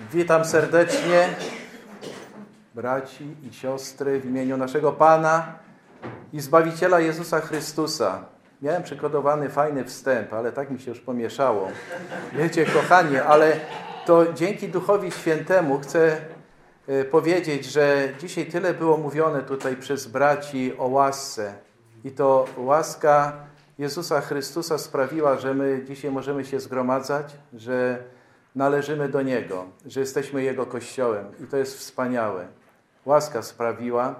Witam 0.00 0.44
serdecznie 0.44 1.28
braci 2.74 3.36
i 3.42 3.52
siostry 3.52 4.20
w 4.20 4.24
imieniu 4.24 4.56
naszego 4.56 4.92
Pana 4.92 5.54
i 6.32 6.40
Zbawiciela 6.40 7.00
Jezusa 7.00 7.40
Chrystusa. 7.40 8.24
Miałem 8.62 8.82
przygotowany 8.82 9.48
fajny 9.48 9.84
wstęp, 9.84 10.32
ale 10.32 10.52
tak 10.52 10.70
mi 10.70 10.80
się 10.80 10.90
już 10.90 11.00
pomieszało. 11.00 11.68
Wiecie, 12.32 12.66
kochani, 12.66 13.18
ale 13.18 13.52
to 14.06 14.32
dzięki 14.32 14.68
Duchowi 14.68 15.10
Świętemu 15.10 15.78
chcę 15.78 16.16
e, 16.88 17.04
powiedzieć, 17.04 17.64
że 17.64 18.08
dzisiaj 18.18 18.46
tyle 18.46 18.74
było 18.74 18.96
mówione 18.96 19.42
tutaj 19.42 19.76
przez 19.76 20.06
braci 20.06 20.72
o 20.78 20.86
łasce. 20.86 21.54
I 22.04 22.10
to 22.10 22.44
łaska 22.56 23.32
Jezusa 23.78 24.20
Chrystusa 24.20 24.78
sprawiła, 24.78 25.38
że 25.38 25.54
my 25.54 25.84
dzisiaj 25.84 26.10
możemy 26.10 26.44
się 26.44 26.60
zgromadzać, 26.60 27.32
że 27.54 27.98
należymy 28.54 29.08
do 29.08 29.22
Niego, 29.22 29.64
że 29.86 30.00
jesteśmy 30.00 30.42
Jego 30.42 30.66
Kościołem 30.66 31.26
i 31.44 31.46
to 31.46 31.56
jest 31.56 31.78
wspaniałe. 31.78 32.46
Łaska 33.04 33.42
sprawiła 33.42 34.14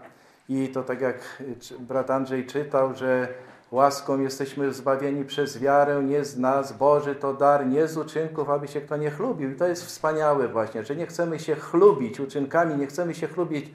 i 0.48 0.68
to 0.68 0.82
tak 0.82 1.00
jak 1.00 1.42
brat 1.78 2.10
Andrzej 2.10 2.46
czytał, 2.46 2.94
że 2.94 3.28
łaską 3.70 4.20
jesteśmy 4.20 4.72
zbawieni 4.72 5.24
przez 5.24 5.58
wiarę, 5.58 6.02
nie 6.02 6.24
z 6.24 6.38
nas, 6.38 6.72
Boży 6.72 7.14
to 7.14 7.34
dar, 7.34 7.66
nie 7.66 7.88
z 7.88 7.96
uczynków, 7.96 8.50
aby 8.50 8.68
się 8.68 8.80
kto 8.80 8.96
nie 8.96 9.10
chlubił. 9.10 9.50
I 9.50 9.54
to 9.54 9.66
jest 9.66 9.86
wspaniałe 9.86 10.48
właśnie, 10.48 10.84
że 10.84 10.96
nie 10.96 11.06
chcemy 11.06 11.38
się 11.38 11.54
chlubić 11.54 12.20
uczynkami, 12.20 12.76
nie 12.76 12.86
chcemy 12.86 13.14
się 13.14 13.28
chlubić 13.28 13.66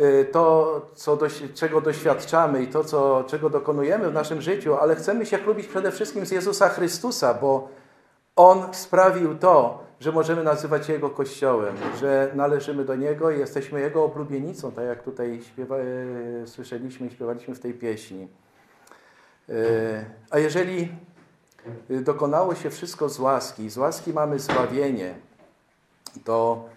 y, 0.00 0.28
to, 0.32 0.80
co 0.94 1.16
do, 1.16 1.26
czego 1.54 1.80
doświadczamy 1.80 2.62
i 2.62 2.66
to, 2.66 2.84
co, 2.84 3.24
czego 3.26 3.50
dokonujemy 3.50 4.10
w 4.10 4.14
naszym 4.14 4.42
życiu, 4.42 4.76
ale 4.76 4.96
chcemy 4.96 5.26
się 5.26 5.38
chlubić 5.38 5.66
przede 5.66 5.92
wszystkim 5.92 6.26
z 6.26 6.30
Jezusa 6.30 6.68
Chrystusa, 6.68 7.34
bo 7.34 7.68
On 8.36 8.74
sprawił 8.74 9.38
to, 9.38 9.85
że 10.00 10.12
możemy 10.12 10.44
nazywać 10.44 10.88
Jego 10.88 11.10
Kościołem, 11.10 11.76
że 12.00 12.30
należymy 12.34 12.84
do 12.84 12.96
Niego 12.96 13.30
i 13.30 13.38
jesteśmy 13.38 13.80
Jego 13.80 14.04
oblubienicą, 14.04 14.72
tak 14.72 14.84
jak 14.84 15.02
tutaj 15.02 15.40
śpiewa, 15.42 15.76
e, 15.76 16.46
słyszeliśmy 16.46 17.06
i 17.06 17.10
śpiewaliśmy 17.10 17.54
w 17.54 17.60
tej 17.60 17.74
pieśni. 17.74 18.28
E, 19.48 19.52
a 20.30 20.38
jeżeli 20.38 20.88
dokonało 21.90 22.54
się 22.54 22.70
wszystko 22.70 23.08
z 23.08 23.18
łaski, 23.18 23.70
z 23.70 23.78
łaski 23.78 24.12
mamy 24.12 24.38
zbawienie, 24.38 25.14
to 26.24 26.68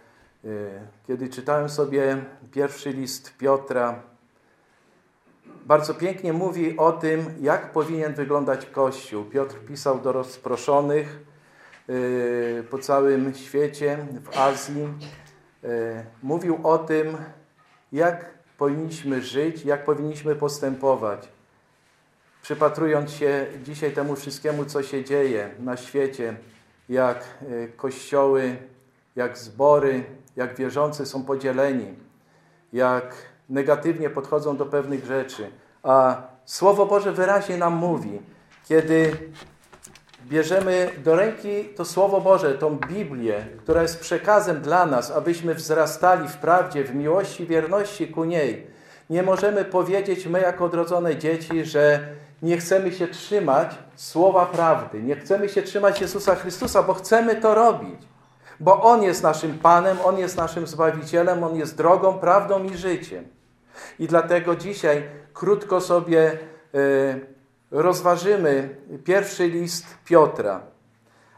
e, 0.46 0.48
kiedy 1.08 1.30
czytałem 1.30 1.70
sobie 1.70 2.18
pierwszy 2.52 2.90
list 2.90 3.38
Piotra, 3.38 4.02
bardzo 5.66 5.94
pięknie 5.94 6.34
mówi 6.34 6.78
o 6.78 6.92
tym, 6.92 7.26
jak 7.42 7.72
powinien 7.72 8.14
wyglądać 8.14 8.66
Kościół. 8.66 9.26
Piotr 9.26 9.56
pisał 9.68 10.00
do 10.00 10.12
rozproszonych, 10.12 11.29
po 12.70 12.78
całym 12.78 13.34
świecie, 13.34 14.08
w 14.24 14.38
Azji. 14.38 14.88
Y, 15.64 16.06
mówił 16.24 16.60
o 16.64 16.78
tym, 16.78 17.18
jak 17.92 18.26
powinniśmy 18.58 19.22
żyć, 19.22 19.66
jak 19.66 19.86
powinniśmy 19.86 20.36
postępować. 20.36 21.30
Przypatrując 22.42 23.12
się 23.12 23.48
dzisiaj 23.64 23.92
temu 23.92 24.16
wszystkiemu, 24.16 24.66
co 24.66 24.84
się 24.84 25.04
dzieje 25.04 25.50
na 25.60 25.78
świecie, 25.78 26.38
jak 26.90 27.24
y, 27.42 27.72
kościoły, 27.76 28.58
jak 29.16 29.38
zbory, 29.38 30.04
jak 30.36 30.56
wierzący 30.56 31.06
są 31.06 31.24
podzieleni, 31.24 31.96
jak 32.74 33.16
negatywnie 33.50 34.10
podchodzą 34.10 34.58
do 34.58 34.66
pewnych 34.66 35.06
rzeczy. 35.06 35.52
A 35.84 36.22
Słowo 36.50 36.86
Boże 36.86 37.12
wyraźnie 37.12 37.58
nam 37.58 37.74
mówi, 37.74 38.22
kiedy 38.66 39.18
bierzemy 40.28 40.90
do 41.04 41.16
ręki 41.16 41.66
to 41.66 41.86
Słowo 41.86 42.22
Boże, 42.22 42.54
tą 42.54 42.78
Biblię, 42.78 43.46
która 43.58 43.82
jest 43.82 44.00
przekazem 44.00 44.62
dla 44.62 44.86
nas, 44.86 45.12
abyśmy 45.12 45.56
wzrastali 45.56 46.28
w 46.28 46.38
prawdzie, 46.38 46.84
w 46.84 46.96
miłości, 46.96 47.46
wierności 47.46 48.08
ku 48.08 48.24
niej. 48.24 48.68
Nie 49.10 49.24
możemy 49.24 49.66
powiedzieć 49.66 50.26
my 50.26 50.42
jako 50.42 50.66
odrodzone 50.66 51.16
dzieci, 51.16 51.66
że 51.66 52.00
nie 52.42 52.58
chcemy 52.58 52.92
się 52.92 53.08
trzymać 53.08 53.76
słowa 53.96 54.46
prawdy, 54.46 55.04
nie 55.04 55.16
chcemy 55.16 55.50
się 55.50 55.62
trzymać 55.62 56.02
Jezusa 56.02 56.36
Chrystusa, 56.36 56.84
bo 56.84 56.94
chcemy 56.94 57.36
to 57.36 57.56
robić. 57.56 58.00
Bo 58.60 58.82
On 58.82 59.04
jest 59.04 59.24
naszym 59.24 59.60
Panem, 59.60 59.98
On 60.04 60.18
jest 60.18 60.38
naszym 60.38 60.68
Zbawicielem, 60.68 61.44
On 61.44 61.56
jest 61.56 61.78
drogą, 61.78 62.14
prawdą 62.14 62.64
i 62.64 62.78
życiem. 62.78 63.28
I 64.00 64.08
dlatego 64.08 64.56
dzisiaj 64.56 65.04
krótko 65.34 65.82
sobie 65.82 66.38
yy, 66.74 67.39
rozważymy 67.72 68.76
pierwszy 69.04 69.48
list 69.48 69.86
Piotra. 70.06 70.62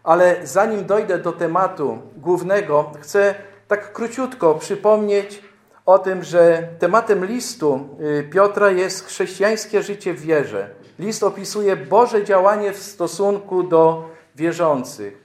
Ale 0.04 0.48
zanim 0.48 0.86
dojdę 0.86 1.20
do 1.20 1.32
tematu 1.32 2.00
głównego, 2.18 2.92
chcę 3.02 3.36
tak 3.68 3.94
króciutko 3.94 4.56
przypomnieć 4.56 5.44
o 5.86 6.00
tym, 6.00 6.24
że 6.24 6.68
tematem 6.80 7.26
listu 7.26 7.90
y, 8.20 8.24
Piotra 8.24 8.72
jest 8.72 9.06
chrześcijańskie 9.06 9.84
życie 9.84 10.14
w 10.14 10.22
wierze. 10.22 10.70
List 11.00 11.24
opisuje 11.24 11.76
Boże 11.76 12.24
działanie 12.24 12.74
w 12.74 12.80
stosunku 12.80 13.64
do 13.64 14.10
wierzących. 14.36 15.22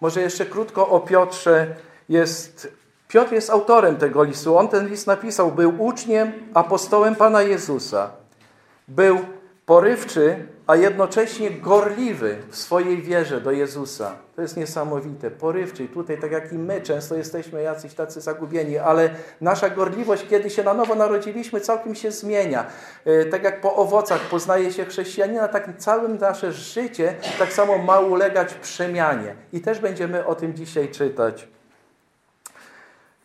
Może 0.00 0.20
jeszcze 0.20 0.46
krótko 0.46 0.88
o 0.88 1.00
Piotrze. 1.00 1.74
Jest, 2.08 2.72
Piotr 3.08 3.32
jest 3.32 3.50
autorem 3.50 3.96
tego 3.96 4.22
listu. 4.22 4.58
On 4.58 4.68
ten 4.68 4.88
list 4.88 5.06
napisał. 5.06 5.52
Był 5.52 5.82
uczniem, 5.82 6.32
apostołem 6.54 7.14
Pana 7.14 7.42
Jezusa. 7.42 8.10
Był 8.88 9.18
porywczy, 9.66 10.46
a 10.66 10.76
jednocześnie 10.76 11.50
gorliwy 11.50 12.36
w 12.50 12.56
swojej 12.56 13.02
wierze 13.02 13.40
do 13.40 13.50
Jezusa. 13.50 14.16
To 14.36 14.42
jest 14.42 14.56
niesamowite, 14.56 15.30
porywczy. 15.30 15.88
Tutaj, 15.88 16.18
tak 16.18 16.32
jak 16.32 16.52
i 16.52 16.58
my, 16.58 16.80
często 16.80 17.14
jesteśmy 17.14 17.62
jacyś 17.62 17.94
tacy 17.94 18.20
zagubieni, 18.20 18.78
ale 18.78 19.10
nasza 19.40 19.70
gorliwość, 19.70 20.26
kiedy 20.30 20.50
się 20.50 20.62
na 20.62 20.74
nowo 20.74 20.94
narodziliśmy, 20.94 21.60
całkiem 21.60 21.94
się 21.94 22.10
zmienia. 22.10 22.66
E, 23.04 23.24
tak 23.24 23.44
jak 23.44 23.60
po 23.60 23.76
owocach 23.76 24.20
poznaje 24.20 24.72
się 24.72 24.84
chrześcijanina, 24.84 25.48
tak 25.48 25.78
całym 25.78 26.18
nasze 26.18 26.52
życie 26.52 27.14
tak 27.38 27.52
samo 27.52 27.78
ma 27.78 28.00
ulegać 28.00 28.54
przemianie. 28.54 29.34
I 29.52 29.60
też 29.60 29.78
będziemy 29.78 30.26
o 30.26 30.34
tym 30.34 30.54
dzisiaj 30.54 30.88
czytać. 30.88 31.48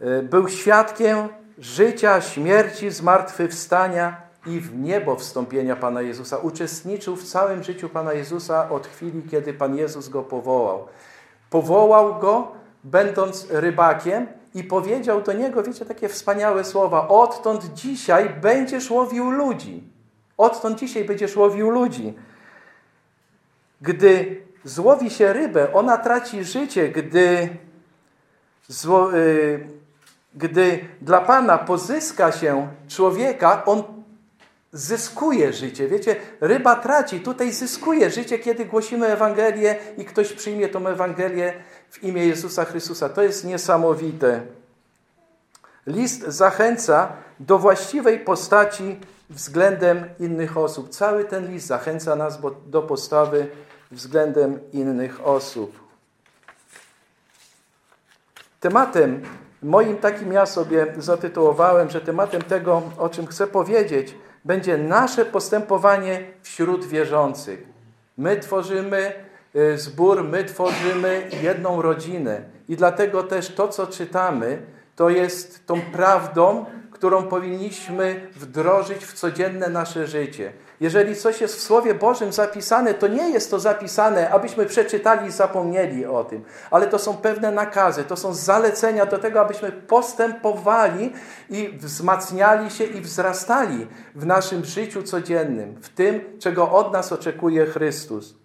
E, 0.01 0.23
był 0.23 0.49
świadkiem 0.49 1.17
życia, 1.59 2.21
śmierci, 2.21 2.91
zmartwychwstania, 2.91 4.26
i 4.47 4.59
w 4.59 4.79
niebo 4.79 5.15
wstąpienia 5.15 5.75
Pana 5.75 6.01
Jezusa. 6.01 6.37
Uczestniczył 6.37 7.15
w 7.15 7.23
całym 7.23 7.63
życiu 7.63 7.89
Pana 7.89 8.13
Jezusa 8.13 8.69
od 8.69 8.87
chwili, 8.87 9.23
kiedy 9.31 9.53
Pan 9.53 9.75
Jezus 9.75 10.09
go 10.09 10.23
powołał. 10.23 10.87
Powołał 11.49 12.19
go, 12.19 12.51
będąc 12.83 13.47
rybakiem, 13.49 14.27
i 14.57 14.63
powiedział 14.63 15.21
do 15.21 15.33
niego, 15.33 15.63
wiecie, 15.63 15.85
takie 15.85 16.09
wspaniałe 16.09 16.63
słowa: 16.63 17.07
Odtąd 17.07 17.73
dzisiaj 17.73 18.29
będziesz 18.29 18.91
łowił 18.91 19.31
ludzi. 19.31 19.83
Odtąd 20.37 20.79
dzisiaj 20.79 21.05
będziesz 21.05 21.35
łowił 21.35 21.69
ludzi. 21.69 22.13
Gdy 23.81 24.41
złowi 24.63 25.09
się 25.09 25.33
rybę, 25.33 25.73
ona 25.73 25.97
traci 25.97 26.43
życie, 26.43 26.89
gdy, 26.89 27.49
zło, 28.67 29.11
yy, 29.11 29.67
gdy 30.35 30.79
dla 31.01 31.21
Pana 31.21 31.57
pozyska 31.57 32.31
się 32.31 32.67
człowieka, 32.87 33.65
on 33.65 33.83
zyskuje 34.71 35.53
życie. 35.53 35.87
Wiecie, 35.87 36.15
ryba 36.41 36.75
traci, 36.75 37.19
tutaj 37.19 37.51
zyskuje 37.51 38.09
życie, 38.09 38.39
kiedy 38.39 38.65
głosimy 38.65 39.07
Ewangelię 39.07 39.75
i 39.97 40.05
ktoś 40.05 40.33
przyjmie 40.33 40.69
tą 40.69 40.87
Ewangelię 40.87 41.53
w 41.89 42.03
imię 42.03 42.25
Jezusa 42.27 42.65
Chrystusa. 42.65 43.09
To 43.09 43.21
jest 43.21 43.45
niesamowite. 43.45 44.41
List 45.87 46.21
zachęca 46.21 47.11
do 47.39 47.59
właściwej 47.59 48.19
postaci 48.19 48.99
względem 49.29 50.05
innych 50.19 50.57
osób. 50.57 50.89
Cały 50.89 51.25
ten 51.25 51.51
list 51.51 51.67
zachęca 51.67 52.15
nas 52.15 52.39
do 52.65 52.81
postawy 52.81 53.47
względem 53.91 54.59
innych 54.73 55.27
osób. 55.27 55.79
Tematem 58.59 59.21
moim 59.63 59.97
takim 59.97 60.33
ja 60.33 60.45
sobie 60.45 60.93
zatytułowałem, 60.97 61.89
że 61.89 62.01
tematem 62.01 62.41
tego, 62.41 62.81
o 62.97 63.09
czym 63.09 63.27
chcę 63.27 63.47
powiedzieć, 63.47 64.15
będzie 64.47 64.77
nasze 64.77 65.25
postępowanie 65.25 66.23
wśród 66.41 66.85
wierzących. 66.85 67.67
My 68.17 68.39
tworzymy 68.39 69.13
y, 69.55 69.77
zbór, 69.77 70.23
my 70.23 70.43
tworzymy 70.43 71.29
jedną 71.41 71.81
rodzinę. 71.81 72.41
I 72.69 72.75
dlatego 72.75 73.23
też 73.23 73.55
to, 73.55 73.67
co 73.67 73.87
czytamy, 73.87 74.61
to 74.95 75.09
jest 75.09 75.67
tą 75.67 75.81
prawdą, 75.81 76.65
którą 76.97 77.23
powinniśmy 77.23 78.27
wdrożyć 78.35 79.05
w 79.05 79.13
codzienne 79.13 79.69
nasze 79.69 80.07
życie. 80.07 80.53
Jeżeli 80.79 81.15
coś 81.15 81.41
jest 81.41 81.55
w 81.55 81.61
Słowie 81.61 81.93
Bożym 81.93 82.33
zapisane, 82.33 82.93
to 82.93 83.07
nie 83.07 83.29
jest 83.29 83.51
to 83.51 83.59
zapisane, 83.59 84.29
abyśmy 84.29 84.65
przeczytali 84.65 85.27
i 85.27 85.31
zapomnieli 85.31 86.05
o 86.05 86.23
tym, 86.23 86.43
ale 86.71 86.87
to 86.87 86.99
są 86.99 87.17
pewne 87.17 87.51
nakazy, 87.51 88.03
to 88.03 88.17
są 88.17 88.33
zalecenia 88.33 89.05
do 89.05 89.17
tego, 89.17 89.41
abyśmy 89.41 89.71
postępowali 89.71 91.13
i 91.49 91.69
wzmacniali 91.69 92.71
się 92.71 92.83
i 92.83 93.01
wzrastali 93.01 93.87
w 94.15 94.25
naszym 94.25 94.65
życiu 94.65 95.03
codziennym, 95.03 95.75
w 95.81 95.89
tym, 95.89 96.39
czego 96.39 96.71
od 96.71 96.93
nas 96.93 97.11
oczekuje 97.11 97.65
Chrystus. 97.65 98.35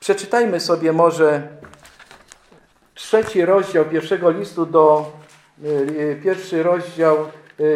Przeczytajmy 0.00 0.60
sobie 0.60 0.92
może 0.92 1.48
trzeci 2.94 3.44
rozdział 3.44 3.84
pierwszego 3.84 4.30
listu 4.30 4.66
do, 4.66 5.12
pierwszy 6.24 6.62
rozdział 6.62 7.16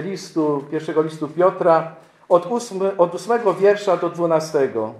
listu, 0.02 0.64
pierwszego 0.70 1.02
listu 1.02 1.28
Piotra, 1.28 1.94
od, 2.28 2.48
od 2.98 3.14
ósmego 3.14 3.54
wiersza 3.54 3.96
do 3.96 4.10
dwunastego. 4.10 4.94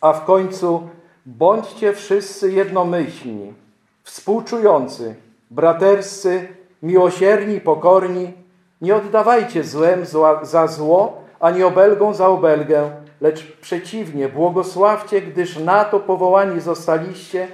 A 0.00 0.12
w 0.12 0.24
końcu 0.24 0.88
bądźcie 1.26 1.92
wszyscy 1.92 2.52
jednomyślni, 2.52 3.54
współczujący, 4.02 5.14
braterscy, 5.50 6.48
miłosierni, 6.82 7.60
pokorni, 7.60 8.32
nie 8.80 8.96
oddawajcie 8.96 9.64
złem 9.64 10.06
za 10.42 10.66
zło, 10.66 11.22
ani 11.40 11.62
obelgą 11.62 12.14
za 12.14 12.28
obelgę, 12.28 12.90
lecz 13.20 13.56
przeciwnie, 13.56 14.28
błogosławcie, 14.28 15.22
gdyż 15.22 15.58
na 15.58 15.84
to 15.84 16.00
powołani 16.00 16.60
zostaliście, 16.60 17.48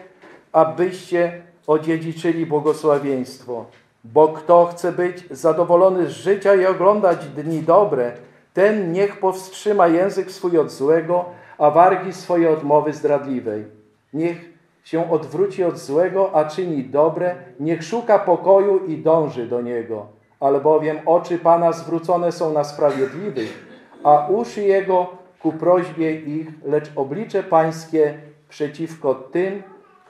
abyście 0.52 1.42
odziedziczyli 1.68 2.46
błogosławieństwo. 2.46 3.64
Bo 4.04 4.28
kto 4.28 4.66
chce 4.66 4.92
być 4.92 5.24
zadowolony 5.30 6.06
z 6.06 6.10
życia 6.10 6.54
i 6.54 6.66
oglądać 6.66 7.28
dni 7.28 7.62
dobre, 7.62 8.12
ten 8.54 8.92
niech 8.92 9.20
powstrzyma 9.20 9.86
język 9.86 10.30
swój 10.30 10.58
od 10.58 10.70
złego, 10.70 11.24
a 11.58 11.70
wargi 11.70 12.12
swoje 12.12 12.50
od 12.50 12.62
mowy 12.62 12.92
zdradliwej. 12.92 13.64
Niech 14.12 14.50
się 14.84 15.10
odwróci 15.10 15.64
od 15.64 15.78
złego, 15.78 16.30
a 16.34 16.44
czyni 16.44 16.84
dobre, 16.84 17.34
niech 17.60 17.84
szuka 17.84 18.18
pokoju 18.18 18.86
i 18.86 18.96
dąży 18.96 19.46
do 19.46 19.60
niego. 19.62 20.06
Albowiem 20.40 20.98
oczy 21.06 21.38
Pana 21.38 21.72
zwrócone 21.72 22.32
są 22.32 22.52
na 22.52 22.64
sprawiedliwych, 22.64 23.68
a 24.04 24.26
uszy 24.28 24.62
Jego 24.62 25.06
ku 25.42 25.52
prośbie 25.52 26.20
ich, 26.20 26.48
lecz 26.64 26.90
oblicze 26.96 27.42
Pańskie 27.42 28.14
przeciwko 28.48 29.14
tym, 29.14 29.62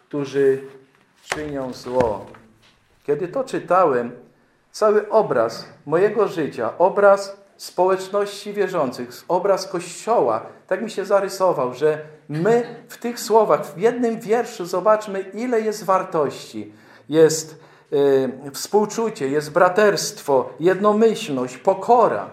którzy 0.08 0.62
czynią 1.22 1.72
zło. 1.72 2.26
Kiedy 3.06 3.28
to 3.28 3.44
czytałem, 3.44 4.12
cały 4.72 5.08
obraz 5.08 5.64
mojego 5.86 6.28
życia, 6.28 6.78
obraz 6.78 7.36
społeczności 7.56 8.52
wierzących, 8.52 9.08
obraz 9.28 9.66
Kościoła, 9.66 10.46
tak 10.66 10.82
mi 10.82 10.90
się 10.90 11.04
zarysował, 11.04 11.74
że 11.74 12.00
my 12.28 12.84
w 12.88 12.96
tych 12.96 13.20
słowach, 13.20 13.66
w 13.66 13.78
jednym 13.78 14.20
wierszu 14.20 14.66
zobaczmy, 14.66 15.20
ile 15.20 15.60
jest 15.60 15.84
wartości. 15.84 16.72
Jest 17.08 17.60
y, 17.92 18.50
współczucie, 18.52 19.28
jest 19.28 19.52
braterstwo, 19.52 20.50
jednomyślność, 20.60 21.56
pokora. 21.56 22.30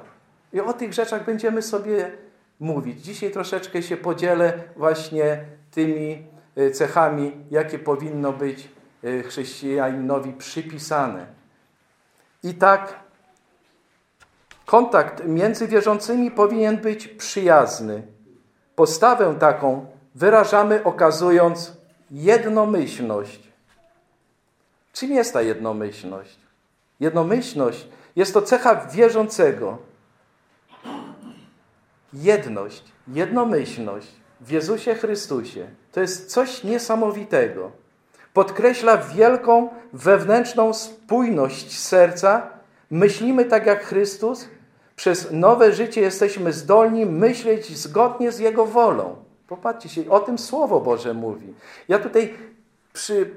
I 0.53 0.59
o 0.59 0.73
tych 0.73 0.93
rzeczach 0.93 1.25
będziemy 1.25 1.61
sobie 1.61 2.11
mówić. 2.59 3.01
Dzisiaj 3.01 3.31
troszeczkę 3.31 3.83
się 3.83 3.97
podzielę 3.97 4.53
właśnie 4.75 5.45
tymi 5.71 6.23
y, 6.57 6.71
cechami, 6.71 7.31
jakie 7.51 7.79
powinno 7.79 8.33
być 8.33 8.74
chrześcijaninowi 9.27 10.33
przypisane. 10.33 11.25
I 12.43 12.53
tak 12.53 12.99
kontakt 14.65 15.25
między 15.25 15.67
wierzącymi 15.67 16.31
powinien 16.31 16.77
być 16.77 17.07
przyjazny. 17.07 18.07
Postawę 18.75 19.35
taką 19.39 19.85
wyrażamy 20.15 20.83
okazując 20.83 21.71
jednomyślność. 22.11 23.39
Czym 24.93 25.11
jest 25.11 25.33
ta 25.33 25.41
jednomyślność? 25.41 26.39
Jednomyślność 26.99 27.87
jest 28.15 28.33
to 28.33 28.41
cecha 28.41 28.75
wierzącego. 28.75 29.77
Jedność, 32.13 32.83
jednomyślność 33.07 34.11
w 34.41 34.51
Jezusie 34.51 34.95
Chrystusie 34.95 35.67
to 35.91 36.01
jest 36.01 36.31
coś 36.31 36.63
niesamowitego. 36.63 37.84
Podkreśla 38.35 38.97
wielką 38.97 39.69
wewnętrzną 39.93 40.73
spójność 40.73 41.79
serca. 41.79 42.47
Myślimy 42.91 43.45
tak 43.45 43.65
jak 43.65 43.85
Chrystus. 43.85 44.47
Przez 44.95 45.31
nowe 45.31 45.71
życie 45.71 46.01
jesteśmy 46.01 46.53
zdolni 46.53 47.05
myśleć 47.05 47.77
zgodnie 47.77 48.31
z 48.31 48.39
Jego 48.39 48.65
wolą. 48.65 49.15
Popatrzcie 49.47 49.89
się, 49.89 50.09
o 50.09 50.19
tym 50.19 50.37
Słowo 50.37 50.79
Boże 50.79 51.13
mówi. 51.13 51.53
Ja 51.87 51.99
tutaj 51.99 52.33
przy, 52.93 53.31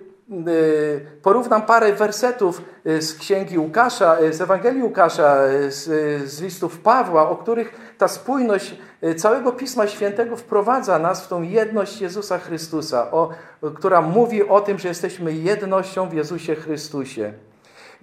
Y, 0.48 1.06
porównam 1.22 1.62
parę 1.62 1.92
wersetów 1.92 2.62
y, 2.86 3.02
z 3.02 3.14
księgi 3.14 3.58
Łukasza, 3.58 4.20
y, 4.20 4.32
z 4.32 4.40
Ewangelii 4.40 4.82
Łukasza, 4.82 5.36
z, 5.68 5.84
z 6.30 6.40
listów 6.40 6.78
Pawła, 6.78 7.28
o 7.28 7.36
których 7.36 7.94
ta 7.98 8.08
spójność 8.08 8.78
całego 9.16 9.52
Pisma 9.52 9.86
Świętego 9.86 10.36
wprowadza 10.36 10.98
nas 10.98 11.24
w 11.24 11.28
tą 11.28 11.42
jedność 11.42 12.00
Jezusa 12.00 12.38
Chrystusa, 12.38 13.10
o, 13.10 13.30
która 13.74 14.00
mówi 14.00 14.48
o 14.48 14.60
tym, 14.60 14.78
że 14.78 14.88
jesteśmy 14.88 15.32
jednością 15.32 16.08
w 16.08 16.12
Jezusie 16.12 16.54
Chrystusie. 16.54 17.32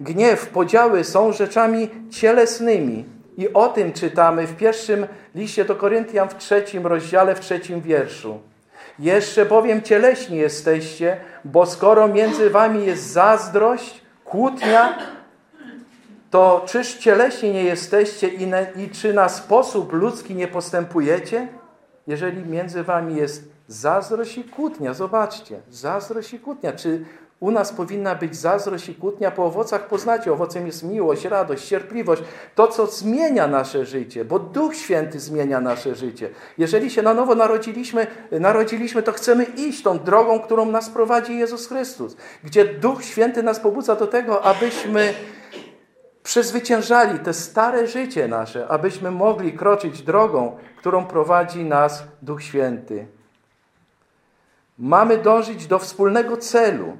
Gniew, 0.00 0.48
podziały 0.48 1.04
są 1.04 1.32
rzeczami 1.32 1.90
cielesnymi. 2.10 3.04
I 3.36 3.52
o 3.52 3.68
tym 3.68 3.92
czytamy 3.92 4.46
w 4.46 4.56
pierwszym 4.56 5.06
liście 5.34 5.64
do 5.64 5.76
Koryntian 5.76 6.28
w 6.28 6.36
trzecim 6.36 6.86
rozdziale, 6.86 7.34
w 7.34 7.40
trzecim 7.40 7.80
wierszu. 7.80 8.38
Jeszcze 8.98 9.46
bowiem 9.46 9.82
cieleśni 9.82 10.36
jesteście, 10.36 11.16
bo 11.44 11.66
skoro 11.66 12.08
między 12.08 12.50
wami 12.50 12.86
jest 12.86 13.10
zazdrość, 13.10 14.00
kłótnia, 14.24 14.98
to 16.30 16.64
czyż 16.68 16.94
cieleśni 16.94 17.52
nie 17.52 17.64
jesteście 17.64 18.28
i, 18.28 18.46
ne, 18.46 18.66
i 18.76 18.90
czy 18.90 19.12
na 19.12 19.28
sposób 19.28 19.92
ludzki 19.92 20.34
nie 20.34 20.48
postępujecie? 20.48 21.48
Jeżeli 22.06 22.44
między 22.44 22.82
wami 22.82 23.16
jest 23.16 23.48
zazdrość 23.68 24.38
i 24.38 24.44
kłótnia, 24.44 24.94
zobaczcie, 24.94 25.60
zazdrość 25.70 26.34
i 26.34 26.40
kłótnia. 26.40 26.72
Czy 26.72 27.04
u 27.40 27.50
nas 27.50 27.72
powinna 27.72 28.14
być 28.14 28.36
zazdrość 28.36 28.88
i 28.88 28.94
kłótnia, 28.94 29.30
po 29.30 29.44
owocach 29.44 29.88
poznacie. 29.88 30.32
Owocem 30.32 30.66
jest 30.66 30.82
miłość, 30.82 31.24
radość, 31.24 31.64
cierpliwość. 31.68 32.22
To, 32.54 32.68
co 32.68 32.86
zmienia 32.86 33.46
nasze 33.46 33.86
życie, 33.86 34.24
bo 34.24 34.38
Duch 34.38 34.76
Święty 34.76 35.20
zmienia 35.20 35.60
nasze 35.60 35.94
życie. 35.94 36.30
Jeżeli 36.58 36.90
się 36.90 37.02
na 37.02 37.14
nowo 37.14 37.34
narodziliśmy, 37.34 38.06
narodziliśmy, 38.30 39.02
to 39.02 39.12
chcemy 39.12 39.44
iść 39.44 39.82
tą 39.82 39.98
drogą, 39.98 40.40
którą 40.40 40.66
nas 40.66 40.90
prowadzi 40.90 41.38
Jezus 41.38 41.68
Chrystus. 41.68 42.16
Gdzie 42.44 42.64
Duch 42.64 43.04
Święty 43.04 43.42
nas 43.42 43.60
pobudza 43.60 43.96
do 43.96 44.06
tego, 44.06 44.42
abyśmy 44.42 45.14
przezwyciężali 46.26 47.18
te 47.18 47.34
stare 47.34 47.86
życie 47.86 48.28
nasze, 48.28 48.68
abyśmy 48.68 49.10
mogli 49.10 49.52
kroczyć 49.52 50.02
drogą, 50.02 50.56
którą 50.78 51.04
prowadzi 51.04 51.64
nas 51.64 52.04
Duch 52.22 52.42
Święty. 52.42 53.06
Mamy 54.78 55.18
dążyć 55.18 55.66
do 55.66 55.78
wspólnego 55.78 56.36
celu, 56.36 56.96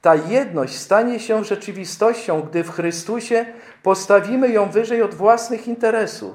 ta 0.00 0.14
jedność 0.14 0.76
stanie 0.76 1.20
się 1.20 1.44
rzeczywistością, 1.44 2.42
gdy 2.42 2.64
w 2.64 2.70
Chrystusie 2.70 3.46
postawimy 3.82 4.48
ją 4.48 4.70
wyżej 4.70 5.02
od 5.02 5.14
własnych 5.14 5.68
interesów. 5.68 6.34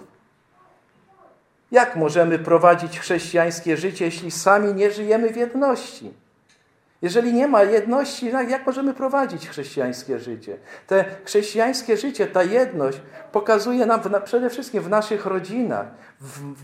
Jak 1.71 1.95
możemy 1.95 2.39
prowadzić 2.39 2.99
chrześcijańskie 2.99 3.77
życie, 3.77 4.05
jeśli 4.05 4.31
sami 4.31 4.73
nie 4.73 4.91
żyjemy 4.91 5.33
w 5.33 5.37
jedności? 5.37 6.22
Jeżeli 7.03 7.33
nie 7.33 7.47
ma 7.47 7.63
jedności, 7.63 8.31
jak 8.47 8.65
możemy 8.65 8.93
prowadzić 8.93 9.49
chrześcijańskie 9.49 10.19
życie? 10.19 10.57
Te 10.87 11.05
chrześcijańskie 11.25 11.97
życie, 11.97 12.27
ta 12.27 12.43
jedność 12.43 13.01
pokazuje 13.31 13.85
nam 13.85 14.01
przede 14.25 14.49
wszystkim 14.49 14.83
w 14.83 14.89
naszych 14.89 15.25
rodzinach, 15.25 15.87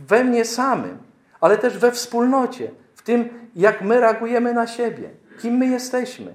we 0.07 0.23
mnie 0.23 0.45
samym, 0.45 0.97
ale 1.41 1.57
też 1.57 1.77
we 1.77 1.91
wspólnocie, 1.91 2.71
w 2.95 3.01
tym, 3.01 3.49
jak 3.55 3.81
my 3.81 3.99
reagujemy 3.99 4.53
na 4.53 4.67
siebie, 4.67 5.09
kim 5.41 5.53
my 5.53 5.67
jesteśmy. 5.67 6.33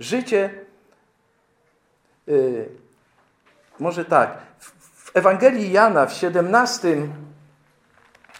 Życie, 0.00 0.50
yy, 2.26 2.68
może 3.78 4.04
tak, 4.04 4.38
w 4.94 5.16
Ewangelii 5.16 5.72
Jana 5.72 6.06
w 6.06 6.12
17, 6.12 6.88
yy, 6.88 7.08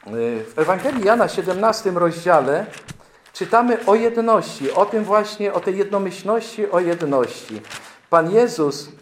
w 0.06 0.52
Ewangelii 0.56 1.04
Jana 1.04 1.28
w 1.28 1.32
17 1.32 1.90
rozdziale 1.90 2.66
czytamy 3.32 3.86
o 3.86 3.94
jedności, 3.94 4.72
o 4.72 4.86
tym 4.86 5.04
właśnie, 5.04 5.52
o 5.52 5.60
tej 5.60 5.78
jednomyślności, 5.78 6.70
o 6.70 6.80
jedności. 6.80 7.60
Pan 8.10 8.30
Jezus 8.30 8.86
yy, 8.86 8.94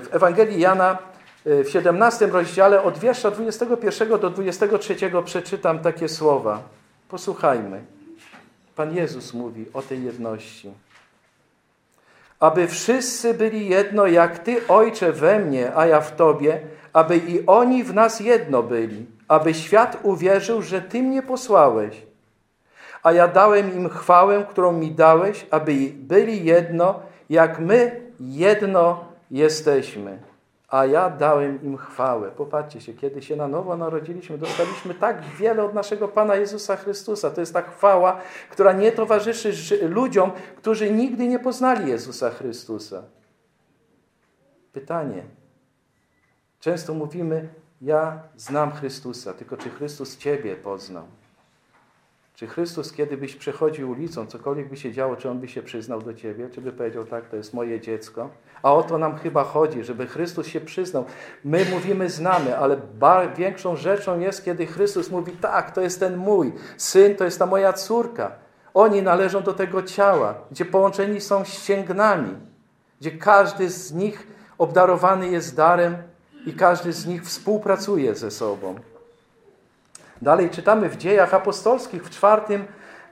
w 0.00 0.08
Ewangelii 0.10 0.60
Jana 0.60 0.98
yy, 1.44 1.64
w 1.64 1.70
17 1.70 2.26
rozdziale 2.26 2.82
od 2.82 2.98
wiersza 2.98 3.30
21 3.30 4.08
do 4.20 4.30
23 4.30 4.96
przeczytam 5.24 5.78
takie 5.78 6.08
słowa. 6.08 6.62
Posłuchajmy. 7.08 7.84
Pan 8.76 8.96
Jezus 8.96 9.34
mówi 9.34 9.66
o 9.74 9.82
tej 9.82 10.04
jedności 10.04 10.72
aby 12.40 12.68
wszyscy 12.68 13.34
byli 13.34 13.68
jedno, 13.68 14.06
jak 14.06 14.38
Ty, 14.38 14.68
Ojcze, 14.68 15.12
we 15.12 15.38
mnie, 15.38 15.76
a 15.76 15.86
ja 15.86 16.00
w 16.00 16.16
Tobie, 16.16 16.60
aby 16.92 17.16
i 17.16 17.46
oni 17.46 17.84
w 17.84 17.94
nas 17.94 18.20
jedno 18.20 18.62
byli, 18.62 19.06
aby 19.28 19.54
świat 19.54 19.98
uwierzył, 20.02 20.62
że 20.62 20.82
Ty 20.82 21.02
mnie 21.02 21.22
posłałeś. 21.22 22.06
A 23.02 23.12
ja 23.12 23.28
dałem 23.28 23.76
im 23.76 23.88
chwałę, 23.88 24.46
którą 24.50 24.72
mi 24.72 24.90
dałeś, 24.90 25.46
aby 25.50 25.72
byli 25.94 26.44
jedno, 26.44 27.00
jak 27.30 27.58
my 27.58 28.00
jedno 28.20 29.04
jesteśmy. 29.30 30.18
a 30.68 30.86
ja 30.86 31.10
dałem 31.10 31.62
im 31.62 31.76
chwałę. 31.76 32.30
Popatrzcie 32.30 32.80
się, 32.80 32.94
kiedy 32.94 33.22
się 33.22 33.36
na 33.36 33.48
nowo 33.48 33.76
narodziliśmy, 33.76 34.38
dostaliśmy 34.38 34.94
tak 34.94 35.22
wiele 35.38 35.64
od 35.64 35.74
naszego 35.74 36.08
Pana 36.08 36.36
Jezusa 36.36 36.76
Chrystusa. 36.76 37.30
To 37.30 37.40
jest 37.40 37.52
ta 37.52 37.62
chwała, 37.62 38.20
która 38.50 38.72
nie 38.72 38.92
towarzyszy 38.92 39.88
ludziom, 39.88 40.30
którzy 40.56 40.90
nigdy 40.90 41.28
nie 41.28 41.38
poznali 41.38 41.90
Jezusa 41.90 42.30
Chrystusa. 42.30 43.02
Pytanie. 44.72 45.22
Często 46.60 46.94
mówimy, 46.94 47.48
ja 47.82 48.22
znam 48.36 48.72
Chrystusa, 48.72 49.32
tylko 49.32 49.56
czy 49.56 49.70
Chrystus 49.70 50.16
Ciebie 50.16 50.56
poznał? 50.56 51.04
Czy 52.34 52.46
Chrystus, 52.46 52.92
kiedy 52.92 53.16
byś 53.16 53.36
przechodził 53.36 53.90
ulicą, 53.90 54.26
cokolwiek 54.26 54.68
by 54.68 54.76
się 54.76 54.92
działo, 54.92 55.16
czy 55.16 55.30
On 55.30 55.38
by 55.38 55.48
się 55.48 55.62
przyznał 55.62 56.02
do 56.02 56.14
Ciebie, 56.14 56.48
czy 56.50 56.60
by 56.60 56.72
powiedział, 56.72 57.04
tak, 57.04 57.28
to 57.28 57.36
jest 57.36 57.54
moje 57.54 57.80
dziecko? 57.80 58.30
A 58.62 58.74
o 58.74 58.82
to 58.82 58.98
nam 58.98 59.16
chyba 59.16 59.44
chodzi, 59.44 59.84
żeby 59.84 60.06
Chrystus 60.06 60.46
się 60.46 60.60
przyznał. 60.60 61.04
My 61.44 61.64
mówimy, 61.70 62.10
znamy, 62.10 62.58
ale 62.58 62.76
większą 63.36 63.76
rzeczą 63.76 64.20
jest, 64.20 64.44
kiedy 64.44 64.66
Chrystus 64.66 65.10
mówi, 65.10 65.32
tak, 65.32 65.70
to 65.70 65.80
jest 65.80 66.00
ten 66.00 66.16
mój 66.16 66.52
syn, 66.76 67.16
to 67.16 67.24
jest 67.24 67.38
ta 67.38 67.46
moja 67.46 67.72
córka. 67.72 68.32
Oni 68.74 69.02
należą 69.02 69.42
do 69.42 69.52
tego 69.52 69.82
ciała, 69.82 70.34
gdzie 70.50 70.64
połączeni 70.64 71.20
są 71.20 71.44
ścięgnami, 71.44 72.34
gdzie 73.00 73.10
każdy 73.10 73.70
z 73.70 73.92
nich 73.92 74.26
obdarowany 74.58 75.28
jest 75.28 75.56
darem 75.56 75.96
i 76.48 76.52
każdy 76.52 76.92
z 76.92 77.06
nich 77.06 77.24
współpracuje 77.24 78.14
ze 78.14 78.30
sobą. 78.30 78.74
Dalej 80.22 80.50
czytamy 80.50 80.88
w 80.88 80.96
dziejach 80.96 81.34
apostolskich 81.34 82.04
w 82.04 82.10
czwartym 82.10 82.64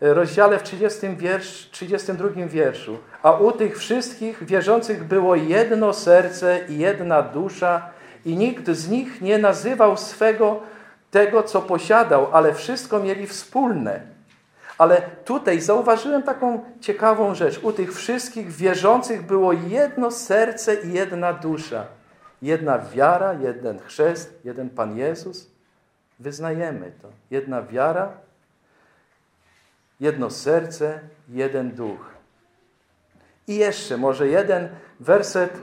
e, 0.03 0.15
rozdziale 0.15 0.59
w 0.59 0.63
30 0.63 1.09
wiersz, 1.17 1.69
32 1.71 2.29
wierszu. 2.47 2.99
A 3.23 3.33
u 3.33 3.53
tych 3.53 3.79
wszystkich 3.79 4.45
wierzących 4.45 5.05
było 5.05 5.35
jedno 5.35 5.93
serce 5.93 6.61
i 6.69 6.79
jedna 6.79 7.23
dusza 7.23 7.91
i 8.25 8.37
nikt 8.37 8.71
z 8.71 8.89
nich 8.89 9.21
nie 9.21 9.39
nazywał 9.39 9.97
swego 9.97 10.61
tego, 11.11 11.43
co 11.43 11.63
posiadał, 11.63 12.29
ale 12.33 12.55
wszystko 12.55 13.01
mieli 13.01 13.27
wspólne. 13.27 14.01
Ale 14.79 15.03
tutaj 15.25 15.61
zauważyłem 15.61 16.23
taką 16.23 16.65
ciekawą 16.81 17.35
rzecz. 17.35 17.59
U 17.63 17.73
tych 17.73 17.95
wszystkich 17.95 18.51
wierzących 18.51 19.27
było 19.27 19.53
jedno 19.53 20.11
serce 20.11 20.75
i 20.75 20.93
jedna 20.93 21.33
dusza. 21.33 21.96
Jedna 22.43 22.79
wiara, 22.79 23.33
jeden 23.33 23.79
chrzest, 23.79 24.41
jeden 24.45 24.71
Pan 24.71 24.99
Jezus. 24.99 25.51
Wyznajemy 26.19 26.93
to. 27.03 27.09
Jedna 27.31 27.63
wiara, 27.63 28.13
jedno 30.01 30.31
serce, 30.31 31.01
jeden 31.29 31.71
duch. 31.71 32.11
I 33.49 33.57
jeszcze 33.57 33.97
może 33.97 34.29
jeden 34.29 34.69
werset 35.01 35.55
y, 35.55 35.61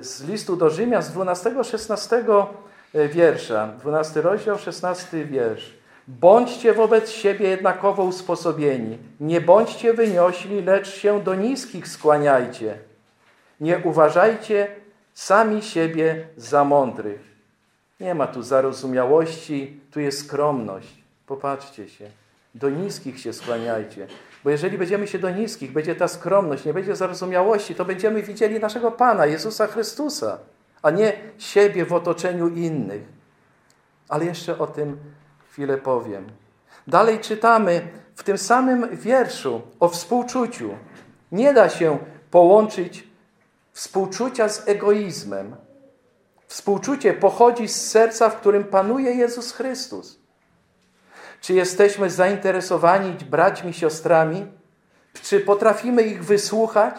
z 0.00 0.24
listu 0.28 0.56
do 0.56 0.70
Rzymian 0.70 1.02
z 1.02 1.10
12-16 1.10 2.46
y, 2.94 3.08
wiersza. 3.08 3.68
12 3.80 4.22
rozdział, 4.22 4.58
16 4.58 5.24
wiersz. 5.24 5.74
Bądźcie 6.08 6.74
wobec 6.74 7.10
siebie 7.10 7.48
jednakowo 7.48 8.04
usposobieni. 8.04 8.98
Nie 9.20 9.40
bądźcie 9.40 9.94
wyniośli, 9.94 10.62
lecz 10.62 10.88
się 10.88 11.22
do 11.22 11.34
niskich 11.34 11.88
skłaniajcie. 11.88 12.78
Nie 13.60 13.78
uważajcie 13.78 14.68
sami 15.16 15.62
siebie 15.62 16.28
za 16.36 16.64
mądrych. 16.64 17.20
Nie 18.00 18.14
ma 18.14 18.26
tu 18.26 18.42
zarozumiałości, 18.42 19.80
tu 19.90 20.00
jest 20.00 20.26
skromność. 20.26 21.02
Popatrzcie 21.26 21.88
się. 21.88 22.10
Do 22.54 22.70
niskich 22.70 23.20
się 23.20 23.32
skłaniajcie. 23.32 24.06
Bo 24.44 24.50
jeżeli 24.50 24.78
będziemy 24.78 25.06
się 25.06 25.18
do 25.18 25.30
niskich, 25.30 25.72
będzie 25.72 25.94
ta 25.94 26.08
skromność, 26.08 26.64
nie 26.64 26.74
będzie 26.74 26.96
zarozumiałości, 26.96 27.74
to 27.74 27.84
będziemy 27.84 28.22
widzieli 28.22 28.60
naszego 28.60 28.92
Pana, 28.92 29.26
Jezusa 29.26 29.66
Chrystusa, 29.66 30.38
a 30.82 30.90
nie 30.90 31.12
siebie 31.38 31.84
w 31.84 31.92
otoczeniu 31.92 32.48
innych. 32.48 33.02
Ale 34.08 34.24
jeszcze 34.24 34.58
o 34.58 34.66
tym 34.66 34.96
chwilę 35.50 35.78
powiem. 35.78 36.26
Dalej 36.86 37.20
czytamy 37.20 37.88
w 38.14 38.22
tym 38.22 38.38
samym 38.38 38.96
wierszu 38.96 39.62
o 39.80 39.88
współczuciu. 39.88 40.70
Nie 41.32 41.54
da 41.54 41.68
się 41.68 41.98
połączyć 42.30 43.05
współczucia 43.76 44.48
z 44.48 44.68
egoizmem. 44.68 45.56
Współczucie 46.46 47.14
pochodzi 47.14 47.68
z 47.68 47.90
serca, 47.90 48.30
w 48.30 48.36
którym 48.36 48.64
panuje 48.64 49.10
Jezus 49.10 49.52
Chrystus. 49.52 50.18
Czy 51.40 51.54
jesteśmy 51.54 52.10
zainteresowani 52.10 53.12
braćmi, 53.30 53.72
siostrami? 53.72 54.46
Czy 55.22 55.40
potrafimy 55.40 56.02
ich 56.02 56.24
wysłuchać? 56.24 56.94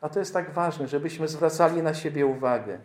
A 0.00 0.08
to 0.08 0.18
jest 0.18 0.32
tak 0.32 0.50
ważne, 0.50 0.88
żebyśmy 0.88 1.28
zwracali 1.28 1.82
na 1.82 1.94
siebie 1.94 2.26
uwagę. 2.26 2.78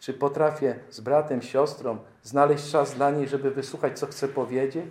Czy 0.00 0.14
potrafię 0.14 0.78
z 0.90 1.00
bratem, 1.00 1.42
siostrą 1.42 1.98
znaleźć 2.22 2.70
czas 2.70 2.94
dla 2.94 3.10
niej, 3.10 3.28
żeby 3.28 3.50
wysłuchać, 3.50 3.98
co 3.98 4.06
chce 4.06 4.28
powiedzieć? 4.28 4.86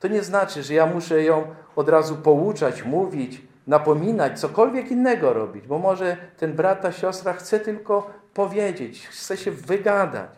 To 0.00 0.08
nie 0.08 0.22
znaczy, 0.22 0.62
że 0.62 0.74
ja 0.74 0.86
muszę 0.86 1.22
ją 1.22 1.54
od 1.76 1.88
razu 1.88 2.16
pouczać, 2.16 2.82
mówić, 2.82 3.47
napominać, 3.68 4.40
cokolwiek 4.40 4.90
innego 4.90 5.32
robić, 5.32 5.66
bo 5.66 5.78
może 5.78 6.16
ten 6.36 6.52
brat, 6.52 6.82
ta 6.82 6.92
siostra 6.92 7.32
chce 7.32 7.60
tylko 7.60 8.10
powiedzieć, 8.34 9.08
chce 9.08 9.36
się 9.36 9.50
wygadać, 9.50 10.30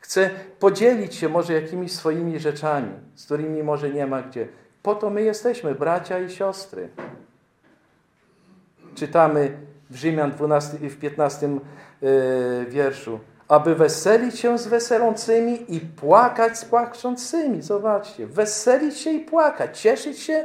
chce 0.00 0.30
podzielić 0.58 1.14
się 1.14 1.28
może 1.28 1.52
jakimiś 1.52 1.92
swoimi 1.92 2.40
rzeczami, 2.40 2.92
z 3.14 3.24
którymi 3.24 3.62
może 3.62 3.90
nie 3.90 4.06
ma 4.06 4.22
gdzie. 4.22 4.48
Po 4.82 4.94
to 4.94 5.10
my 5.10 5.22
jesteśmy, 5.22 5.74
bracia 5.74 6.18
i 6.18 6.30
siostry. 6.30 6.88
Czytamy 8.94 9.56
w 9.90 9.96
Rzymian 9.96 10.30
12, 10.30 10.76
w 10.76 10.98
15 10.98 11.48
yy, 11.48 11.58
e, 12.08 12.70
wierszu, 12.70 13.20
aby 13.48 13.74
weselić 13.74 14.38
się 14.38 14.58
z 14.58 14.66
weselącymi 14.66 15.74
i 15.76 15.80
płakać 15.80 16.58
z 16.58 16.64
płaczącymi. 16.64 17.62
Zobaczcie, 17.62 18.26
weselić 18.26 18.98
się 18.98 19.10
i 19.10 19.20
płakać, 19.20 19.80
cieszyć 19.80 20.18
się 20.18 20.44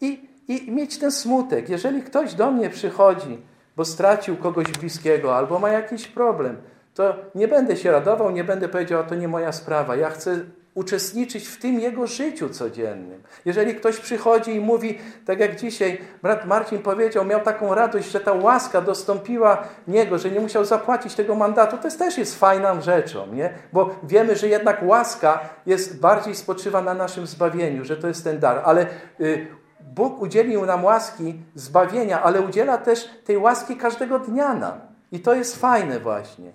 i 0.00 0.27
i 0.48 0.72
mieć 0.72 0.98
ten 0.98 1.12
smutek. 1.12 1.68
Jeżeli 1.68 2.02
ktoś 2.02 2.34
do 2.34 2.50
mnie 2.50 2.70
przychodzi, 2.70 3.42
bo 3.76 3.84
stracił 3.84 4.36
kogoś 4.36 4.72
bliskiego 4.72 5.36
albo 5.36 5.58
ma 5.58 5.70
jakiś 5.70 6.08
problem, 6.08 6.56
to 6.94 7.16
nie 7.34 7.48
będę 7.48 7.76
się 7.76 7.90
radował, 7.90 8.30
nie 8.30 8.44
będę 8.44 8.68
powiedział, 8.68 9.06
to 9.06 9.14
nie 9.14 9.28
moja 9.28 9.52
sprawa. 9.52 9.96
Ja 9.96 10.10
chcę 10.10 10.40
uczestniczyć 10.74 11.48
w 11.48 11.58
tym 11.58 11.80
jego 11.80 12.06
życiu 12.06 12.48
codziennym. 12.48 13.22
Jeżeli 13.44 13.74
ktoś 13.74 13.96
przychodzi 13.96 14.54
i 14.54 14.60
mówi, 14.60 14.98
tak 15.26 15.40
jak 15.40 15.56
dzisiaj 15.56 15.98
brat 16.22 16.46
Marcin 16.46 16.78
powiedział, 16.78 17.24
miał 17.24 17.40
taką 17.40 17.74
radość, 17.74 18.10
że 18.10 18.20
ta 18.20 18.32
łaska 18.32 18.80
dostąpiła 18.80 19.64
niego, 19.88 20.18
że 20.18 20.30
nie 20.30 20.40
musiał 20.40 20.64
zapłacić 20.64 21.14
tego 21.14 21.34
mandatu, 21.34 21.76
to 21.76 21.84
jest, 21.84 21.98
też 21.98 22.18
jest 22.18 22.38
fajną 22.38 22.80
rzeczą, 22.80 23.34
nie? 23.34 23.50
Bo 23.72 23.90
wiemy, 24.02 24.36
że 24.36 24.48
jednak 24.48 24.82
łaska 24.82 25.40
jest 25.66 26.00
bardziej 26.00 26.34
spoczywa 26.34 26.82
na 26.82 26.94
naszym 26.94 27.26
zbawieniu, 27.26 27.84
że 27.84 27.96
to 27.96 28.08
jest 28.08 28.24
ten 28.24 28.38
dar, 28.38 28.62
ale 28.64 28.86
y, 29.20 29.46
Bóg 29.80 30.20
udzielił 30.20 30.66
nam 30.66 30.84
łaski 30.84 31.42
zbawienia, 31.54 32.22
ale 32.22 32.40
udziela 32.40 32.78
też 32.78 33.08
tej 33.24 33.36
łaski 33.38 33.76
każdego 33.76 34.18
dnia 34.18 34.54
nam. 34.54 34.80
I 35.12 35.20
to 35.20 35.34
jest 35.34 35.56
fajne 35.56 36.00
właśnie. 36.00 36.52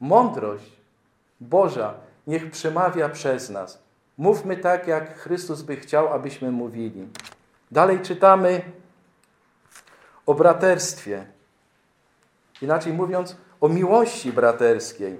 Mądrość 0.00 0.78
Boża 1.40 1.94
niech 2.26 2.50
przemawia 2.50 3.08
przez 3.08 3.50
nas. 3.50 3.82
Mówmy 4.18 4.56
tak, 4.56 4.86
jak 4.86 5.18
Chrystus 5.18 5.62
by 5.62 5.76
chciał, 5.76 6.12
abyśmy 6.12 6.50
mówili. 6.50 7.08
Dalej 7.70 8.00
czytamy 8.00 8.62
o 10.26 10.34
braterstwie. 10.34 11.26
Inaczej 12.62 12.92
mówiąc, 12.92 13.36
o 13.60 13.68
miłości 13.68 14.32
braterskiej. 14.32 15.16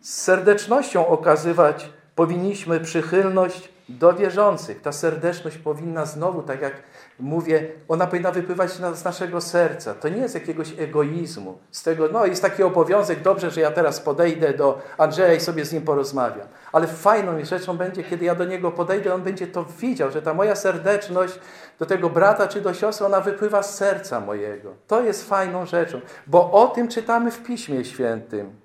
Z 0.00 0.14
serdecznością 0.14 1.06
okazywać 1.06 1.90
powinniśmy 2.14 2.80
przychylność 2.80 3.71
do 3.98 4.12
wierzących. 4.12 4.80
Ta 4.80 4.92
serdeczność 4.92 5.58
powinna 5.58 6.06
znowu, 6.06 6.42
tak 6.42 6.62
jak 6.62 6.72
mówię, 7.20 7.66
ona 7.88 8.06
powinna 8.06 8.30
wypływać 8.30 8.70
z 8.70 9.04
naszego 9.04 9.40
serca. 9.40 9.94
To 9.94 10.08
nie 10.08 10.16
jest 10.16 10.34
jakiegoś 10.34 10.74
egoizmu. 10.78 11.58
Z 11.70 11.82
tego, 11.82 12.08
no 12.08 12.26
jest 12.26 12.42
taki 12.42 12.62
obowiązek, 12.62 13.22
dobrze, 13.22 13.50
że 13.50 13.60
ja 13.60 13.70
teraz 13.70 14.00
podejdę 14.00 14.54
do 14.54 14.82
Andrzeja 14.98 15.34
i 15.34 15.40
sobie 15.40 15.64
z 15.64 15.72
nim 15.72 15.82
porozmawiam. 15.82 16.48
Ale 16.72 16.86
fajną 16.86 17.44
rzeczą 17.44 17.76
będzie, 17.76 18.04
kiedy 18.04 18.24
ja 18.24 18.34
do 18.34 18.44
niego 18.44 18.70
podejdę, 18.70 19.14
on 19.14 19.22
będzie 19.22 19.46
to 19.46 19.64
widział, 19.78 20.10
że 20.10 20.22
ta 20.22 20.34
moja 20.34 20.54
serdeczność 20.54 21.38
do 21.78 21.86
tego 21.86 22.10
brata 22.10 22.48
czy 22.48 22.60
do 22.60 22.74
siostry, 22.74 23.06
ona 23.06 23.20
wypływa 23.20 23.62
z 23.62 23.74
serca 23.74 24.20
mojego. 24.20 24.74
To 24.86 25.02
jest 25.02 25.28
fajną 25.28 25.66
rzeczą, 25.66 26.00
bo 26.26 26.52
o 26.52 26.68
tym 26.68 26.88
czytamy 26.88 27.30
w 27.30 27.42
Piśmie 27.42 27.84
Świętym. 27.84 28.61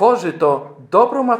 Tworzy 0.00 0.32
to 0.32 0.76
dobrą 0.90 1.30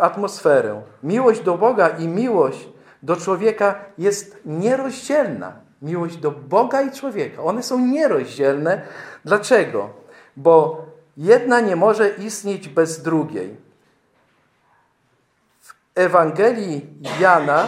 atmosferę. 0.00 0.82
Miłość 1.02 1.40
do 1.40 1.58
Boga 1.58 1.88
i 1.88 2.08
miłość 2.08 2.68
do 3.02 3.16
człowieka 3.16 3.74
jest 3.98 4.38
nierozdzielna. 4.44 5.52
Miłość 5.82 6.16
do 6.16 6.30
Boga 6.30 6.82
i 6.82 6.92
człowieka. 6.92 7.42
One 7.42 7.62
są 7.62 7.78
nierozdzielne. 7.78 8.82
Dlaczego? 9.24 9.90
Bo 10.36 10.84
jedna 11.16 11.60
nie 11.60 11.76
może 11.76 12.08
istnieć 12.08 12.68
bez 12.68 13.02
drugiej. 13.02 13.56
W 15.60 15.74
Ewangelii 15.94 16.86
Jana 17.20 17.66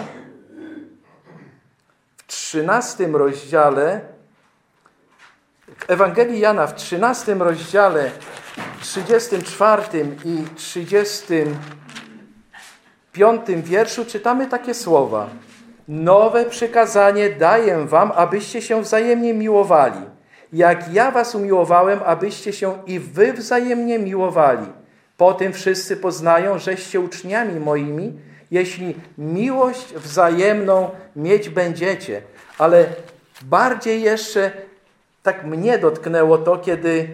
w 2.17 2.27
13 2.27 3.07
rozdziale 3.07 4.01
W 5.79 5.91
Ewangelii 5.91 6.41
Jana 6.41 6.67
w 6.67 6.75
13 6.75 7.35
rozdziale, 7.35 8.11
34 8.85 9.83
i 10.25 10.45
35 10.57 13.41
wierszu 13.63 14.05
czytamy 14.05 14.47
takie 14.47 14.75
słowa. 14.75 15.29
Nowe 15.89 16.45
przykazanie 16.45 17.31
daję 17.31 17.87
wam, 17.87 18.13
abyście 18.15 18.63
się 18.63 18.83
wzajemnie 18.83 19.35
miłowali. 19.35 20.01
Jak 20.53 20.93
ja 20.93 21.11
was 21.11 21.35
umiłowałem, 21.35 22.01
abyście 22.05 22.53
się 22.53 22.79
i 22.87 22.99
wy 22.99 23.33
wzajemnie 23.33 23.99
miłowali. 23.99 24.67
Po 25.17 25.35
tym 25.35 25.53
wszyscy 25.53 25.97
poznają, 25.97 26.59
żeście 26.59 27.01
uczniami 27.01 27.61
moimi, 27.61 28.13
jeśli 28.51 28.95
miłość 29.19 29.95
wzajemną 29.95 30.91
mieć 31.17 31.49
będziecie. 31.49 32.23
Ale 32.59 32.87
bardziej 33.43 34.03
jeszcze 34.03 34.51
tak 35.23 35.45
mnie 35.45 35.79
dotknęło 35.79 36.39
to, 36.39 36.59
kiedy 36.59 37.09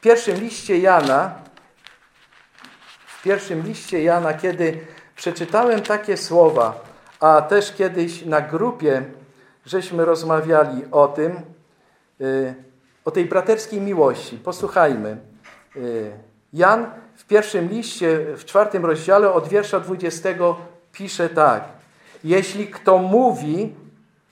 w 0.00 0.02
pierwszym 0.02 0.40
liście 0.40 0.78
Jana, 0.78 1.34
w 3.06 3.22
pierwszym 3.22 3.62
liście 3.62 4.02
Jana, 4.02 4.34
kiedy 4.34 4.86
przeczytałem 5.16 5.80
takie 5.80 6.16
słowa, 6.16 6.84
a 7.20 7.42
też 7.42 7.72
kiedyś 7.72 8.24
na 8.24 8.40
grupie 8.40 9.04
żeśmy 9.66 10.04
rozmawiali 10.04 10.82
o 10.90 11.08
tym, 11.08 11.40
y, 12.20 12.54
o 13.04 13.10
tej 13.10 13.24
braterskiej 13.24 13.80
miłości. 13.80 14.36
Posłuchajmy. 14.36 15.16
Y, 15.76 16.10
Jan 16.52 16.86
w 17.16 17.26
pierwszym 17.26 17.68
liście, 17.68 18.36
w 18.36 18.44
czwartym 18.44 18.86
rozdziale 18.86 19.32
od 19.32 19.48
wiersza 19.48 19.80
20 19.80 20.28
pisze 20.92 21.28
tak. 21.28 21.64
Jeśli 22.24 22.66
kto 22.66 22.98
mówi, 22.98 23.74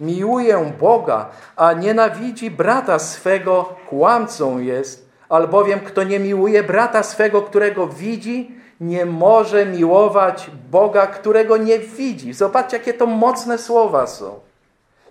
miłuję 0.01 0.73
Boga, 0.81 1.31
a 1.57 1.73
nienawidzi 1.73 2.51
brata 2.51 2.99
swego, 2.99 3.77
kłamcą 3.89 4.59
jest, 4.59 5.08
albowiem 5.29 5.81
kto 5.81 6.05
nie 6.05 6.21
miłuje 6.21 6.63
brata 6.63 7.03
swego, 7.03 7.43
którego 7.43 7.87
widzi, 7.87 8.51
nie 8.81 9.07
może 9.07 9.67
miłować 9.67 10.51
Boga, 10.71 11.07
którego 11.07 11.57
nie 11.57 11.79
widzi. 11.79 12.33
Zobaczcie, 12.33 12.77
jakie 12.77 12.95
to 12.95 13.07
mocne 13.07 13.59
słowa 13.59 14.07
są. 14.07 14.41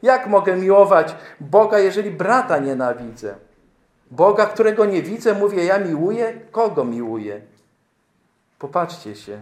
Jak 0.02 0.28
mogę 0.28 0.56
miłować 0.56 1.16
Boga, 1.40 1.80
jeżeli 1.80 2.12
brata 2.12 2.58
nienawidzę? 2.58 3.36
Boga, 4.12 4.46
którego 4.46 4.86
nie 4.86 5.02
widzę, 5.02 5.34
mówię, 5.34 5.66
ja 5.66 5.80
miłuję? 5.80 6.34
Kogo 6.52 6.86
miłuję? 6.86 7.42
Popatrzcie 8.60 9.16
się. 9.16 9.40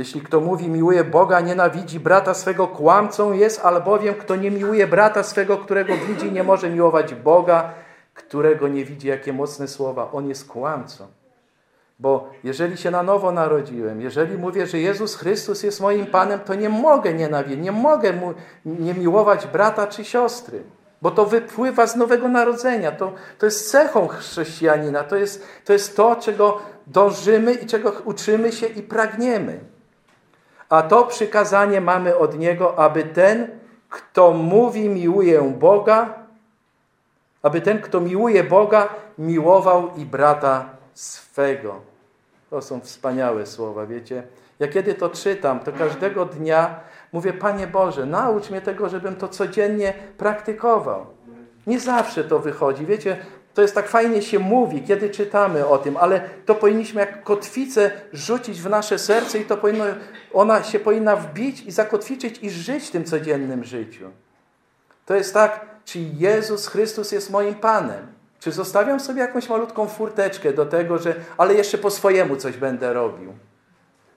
Jeśli 0.00 0.20
kto 0.20 0.40
mówi 0.40 0.68
miłuje 0.68 1.04
Boga, 1.04 1.40
nienawidzi 1.40 2.00
brata 2.00 2.34
swego, 2.34 2.68
kłamcą 2.68 3.32
jest, 3.32 3.64
albowiem 3.64 4.14
kto 4.14 4.36
nie 4.36 4.50
miłuje 4.50 4.86
brata 4.86 5.22
swego, 5.22 5.58
którego 5.58 5.96
widzi, 5.96 6.32
nie 6.32 6.44
może 6.44 6.70
miłować 6.70 7.14
Boga, 7.14 7.74
którego 8.14 8.68
nie 8.68 8.84
widzi. 8.84 9.08
Jakie 9.08 9.32
mocne 9.32 9.68
słowa. 9.68 10.10
On 10.12 10.28
jest 10.28 10.48
kłamcą. 10.48 11.06
Bo 11.98 12.30
jeżeli 12.44 12.76
się 12.76 12.90
na 12.90 13.02
nowo 13.02 13.32
narodziłem, 13.32 14.00
jeżeli 14.00 14.38
mówię, 14.38 14.66
że 14.66 14.78
Jezus 14.78 15.14
Chrystus 15.14 15.62
jest 15.62 15.80
moim 15.80 16.06
Panem, 16.06 16.40
to 16.40 16.54
nie 16.54 16.68
mogę 16.68 17.14
nienawidzić, 17.14 17.64
nie 17.64 17.72
mogę 17.72 18.12
mu 18.12 18.34
nie 18.64 18.94
miłować 18.94 19.46
brata 19.46 19.86
czy 19.86 20.04
siostry. 20.04 20.62
Bo 21.02 21.10
to 21.10 21.26
wypływa 21.26 21.86
z 21.86 21.96
nowego 21.96 22.28
narodzenia. 22.28 22.92
To, 22.92 23.12
to 23.38 23.46
jest 23.46 23.70
cechą 23.70 24.08
chrześcijanina. 24.08 25.04
To 25.04 25.16
jest, 25.16 25.46
to 25.64 25.72
jest 25.72 25.96
to, 25.96 26.16
czego 26.16 26.58
dążymy 26.86 27.52
i 27.52 27.66
czego 27.66 27.92
uczymy 28.04 28.52
się 28.52 28.66
i 28.66 28.82
pragniemy. 28.82 29.60
A 30.70 30.82
to 30.82 31.04
przykazanie 31.04 31.80
mamy 31.80 32.16
od 32.16 32.38
Niego, 32.38 32.78
aby 32.78 33.02
ten, 33.04 33.48
kto 33.88 34.32
mówi, 34.32 34.88
miłuje 34.88 35.42
Boga, 35.42 36.14
aby 37.42 37.60
ten, 37.60 37.80
kto 37.80 38.00
miłuje 38.00 38.44
Boga, 38.44 38.88
miłował 39.18 39.90
i 39.96 40.04
brata 40.04 40.68
swego. 40.94 41.80
To 42.50 42.62
są 42.62 42.80
wspaniałe 42.80 43.46
słowa, 43.46 43.86
wiecie. 43.86 44.22
Ja 44.58 44.68
kiedy 44.68 44.94
to 44.94 45.08
czytam, 45.08 45.60
to 45.60 45.72
każdego 45.72 46.24
dnia 46.24 46.80
mówię, 47.12 47.32
Panie 47.32 47.66
Boże, 47.66 48.06
naucz 48.06 48.50
mnie 48.50 48.60
tego, 48.60 48.88
żebym 48.88 49.16
to 49.16 49.28
codziennie 49.28 49.94
praktykował. 50.18 51.06
Nie 51.66 51.80
zawsze 51.80 52.24
to 52.24 52.38
wychodzi. 52.38 52.86
Wiecie, 52.86 53.16
to 53.54 53.62
jest 53.62 53.74
tak 53.74 53.88
fajnie 53.88 54.22
się 54.22 54.38
mówi, 54.38 54.82
kiedy 54.82 55.10
czytamy 55.10 55.66
o 55.66 55.78
tym, 55.78 55.96
ale 55.96 56.20
to 56.46 56.54
powinniśmy 56.54 57.00
jak 57.00 57.22
kotwicę 57.22 57.90
rzucić 58.12 58.60
w 58.60 58.70
nasze 58.70 58.98
serce 58.98 59.38
i 59.38 59.44
to 59.44 59.56
powinno, 59.56 59.84
ona 60.32 60.62
się 60.62 60.80
powinna 60.80 61.16
wbić 61.16 61.60
i 61.62 61.70
zakotwiczyć 61.70 62.38
i 62.42 62.50
żyć 62.50 62.84
w 62.84 62.90
tym 62.90 63.04
codziennym 63.04 63.64
życiu. 63.64 64.10
To 65.06 65.14
jest 65.14 65.34
tak, 65.34 65.66
czy 65.84 65.98
Jezus 65.98 66.66
Chrystus 66.66 67.12
jest 67.12 67.30
moim 67.30 67.54
Panem. 67.54 68.06
Czy 68.40 68.52
zostawiam 68.52 69.00
sobie 69.00 69.20
jakąś 69.20 69.48
malutką 69.48 69.88
furteczkę 69.88 70.52
do 70.52 70.66
tego, 70.66 70.98
że 70.98 71.14
ale 71.36 71.54
jeszcze 71.54 71.78
po 71.78 71.90
swojemu 71.90 72.36
coś 72.36 72.56
będę 72.56 72.92
robił. 72.92 73.32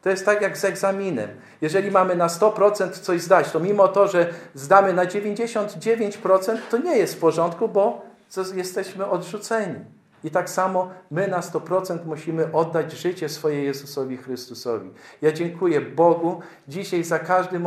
To 0.01 0.09
jest 0.09 0.25
tak 0.25 0.41
jak 0.41 0.57
z 0.57 0.65
egzaminem. 0.65 1.29
Jeżeli 1.61 1.91
mamy 1.91 2.15
na 2.15 2.27
100% 2.27 2.89
coś 2.89 3.21
zdać, 3.21 3.51
to 3.51 3.59
mimo 3.59 3.87
to, 3.87 4.07
że 4.07 4.29
zdamy 4.53 4.93
na 4.93 5.05
99%, 5.05 6.57
to 6.69 6.77
nie 6.77 6.97
jest 6.97 7.15
w 7.15 7.19
porządku, 7.19 7.67
bo 7.67 8.12
jesteśmy 8.55 9.05
odrzuceni. 9.05 9.79
I 10.23 10.31
tak 10.31 10.49
samo 10.49 10.89
my 11.11 11.27
na 11.27 11.39
100% 11.39 12.05
musimy 12.05 12.51
oddać 12.51 12.91
życie 12.91 13.29
swoje 13.29 13.63
Jezusowi 13.63 14.17
Chrystusowi. 14.17 14.89
Ja 15.21 15.31
dziękuję 15.31 15.81
Bogu 15.81 16.41
dzisiaj 16.67 17.03
za, 17.03 17.19
każdy 17.19 17.59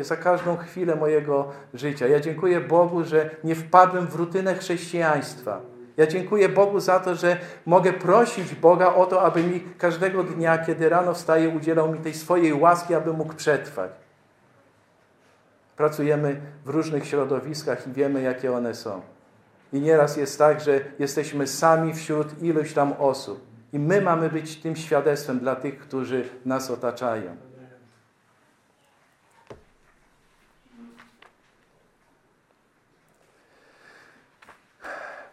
za 0.00 0.16
każdą 0.16 0.56
chwilę 0.56 0.96
mojego 0.96 1.48
życia. 1.74 2.06
Ja 2.06 2.20
dziękuję 2.20 2.60
Bogu, 2.60 3.04
że 3.04 3.30
nie 3.44 3.54
wpadłem 3.54 4.06
w 4.06 4.14
rutynę 4.14 4.54
chrześcijaństwa. 4.54 5.60
Ja 5.96 6.06
dziękuję 6.06 6.48
Bogu 6.48 6.80
za 6.80 7.00
to, 7.00 7.14
że 7.14 7.36
mogę 7.66 7.92
prosić 7.92 8.54
Boga 8.54 8.94
o 8.94 9.06
to, 9.06 9.22
aby 9.22 9.42
mi 9.42 9.60
każdego 9.78 10.24
dnia, 10.24 10.58
kiedy 10.58 10.88
rano 10.88 11.14
wstaję, 11.14 11.48
udzielał 11.48 11.92
mi 11.92 11.98
tej 11.98 12.14
swojej 12.14 12.52
łaski, 12.52 12.94
aby 12.94 13.12
mógł 13.12 13.34
przetrwać. 13.34 13.90
Pracujemy 15.76 16.40
w 16.64 16.68
różnych 16.68 17.06
środowiskach 17.06 17.86
i 17.86 17.92
wiemy, 17.92 18.22
jakie 18.22 18.52
one 18.52 18.74
są. 18.74 19.15
I 19.72 19.80
nieraz 19.80 20.16
jest 20.16 20.38
tak, 20.38 20.60
że 20.60 20.80
jesteśmy 20.98 21.46
sami 21.46 21.94
wśród 21.94 22.42
iluś 22.42 22.72
tam 22.72 22.92
osób. 22.92 23.46
I 23.72 23.78
my 23.78 24.00
mamy 24.00 24.30
być 24.30 24.56
tym 24.56 24.76
świadectwem 24.76 25.38
dla 25.38 25.56
tych, 25.56 25.78
którzy 25.78 26.28
nas 26.44 26.70
otaczają. 26.70 27.36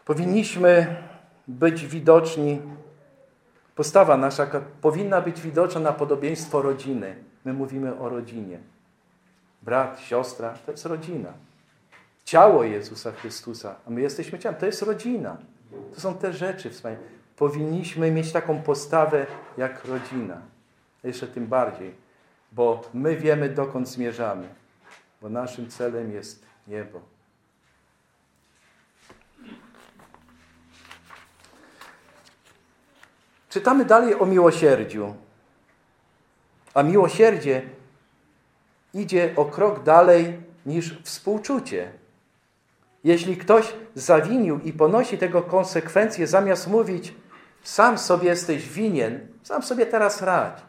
Powinniśmy 0.05 0.95
być 1.47 1.85
widoczni, 1.87 2.61
postawa 3.75 4.17
nasza 4.17 4.47
powinna 4.81 5.21
być 5.21 5.41
widoczna 5.41 5.81
na 5.81 5.93
podobieństwo 5.93 6.61
rodziny. 6.61 7.15
My 7.45 7.53
mówimy 7.53 7.99
o 7.99 8.09
rodzinie. 8.09 8.59
Brat, 9.61 9.99
siostra, 9.99 10.53
to 10.65 10.71
jest 10.71 10.85
rodzina. 10.85 11.33
Ciało 12.25 12.63
Jezusa 12.63 13.11
Chrystusa, 13.11 13.75
a 13.87 13.89
my 13.89 14.01
jesteśmy 14.01 14.39
ciałem. 14.39 14.59
To 14.59 14.65
jest 14.65 14.81
rodzina. 14.81 15.37
To 15.95 16.01
są 16.01 16.17
te 16.17 16.33
rzeczy 16.33 16.69
wspaniałe. 16.69 17.03
Powinniśmy 17.35 18.11
mieć 18.11 18.31
taką 18.31 18.61
postawę 18.61 19.25
jak 19.57 19.85
rodzina. 19.85 20.41
Jeszcze 21.03 21.27
tym 21.27 21.47
bardziej, 21.47 21.93
bo 22.51 22.81
my 22.93 23.15
wiemy, 23.17 23.49
dokąd 23.49 23.89
zmierzamy. 23.89 24.47
Bo 25.21 25.29
naszym 25.29 25.69
celem 25.69 26.11
jest 26.11 26.45
niebo. 26.67 27.01
Czytamy 33.49 33.85
dalej 33.85 34.15
o 34.19 34.25
miłosierdziu. 34.25 35.15
A 36.73 36.83
miłosierdzie 36.83 37.61
idzie 38.93 39.33
o 39.35 39.45
krok 39.45 39.83
dalej 39.83 40.41
niż 40.65 41.01
współczucie. 41.03 42.02
Jeśli 43.03 43.37
ktoś 43.37 43.73
zawinił 43.95 44.59
i 44.59 44.73
ponosi 44.73 45.17
tego 45.17 45.41
konsekwencje, 45.41 46.27
zamiast 46.27 46.67
mówić, 46.67 47.13
sam 47.63 47.97
sobie 47.97 48.29
jesteś 48.29 48.69
winien, 48.69 49.27
sam 49.43 49.63
sobie 49.63 49.85
teraz 49.85 50.21
radź. 50.21 50.61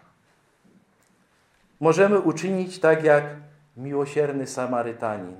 Możemy 1.81 2.21
uczynić 2.21 2.79
tak 2.79 3.05
jak 3.05 3.25
miłosierny 3.77 4.47
Samarytanin. 4.47 5.37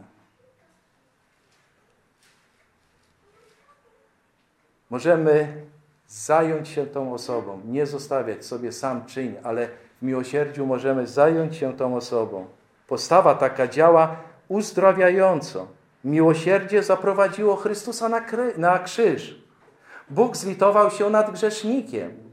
Możemy 4.91 5.65
zająć 6.09 6.69
się 6.69 6.87
tą 6.87 7.15
osobą, 7.15 7.61
nie 7.65 7.87
zostawiać 7.87 8.47
sobie 8.47 8.73
sam 8.73 9.07
czyń, 9.07 9.35
ale 9.43 9.69
w 9.69 10.03
miłosierdziu 10.03 10.67
możemy 10.67 11.07
zająć 11.07 11.57
się 11.57 11.77
tą 11.77 11.97
osobą. 11.97 12.47
Postawa 12.87 13.35
taka 13.35 13.69
działa 13.69 14.17
uzdrawiająco. 14.49 15.67
Miłosierdzie 16.05 16.83
zaprowadziło 16.83 17.57
Chrystusa 17.57 18.09
na, 18.09 18.21
na 18.57 18.79
krzyż. 18.79 19.45
Bóg 20.11 20.37
zlitował 20.37 20.91
się 20.91 21.11
nad 21.11 21.31
grzesznikiem, 21.31 22.25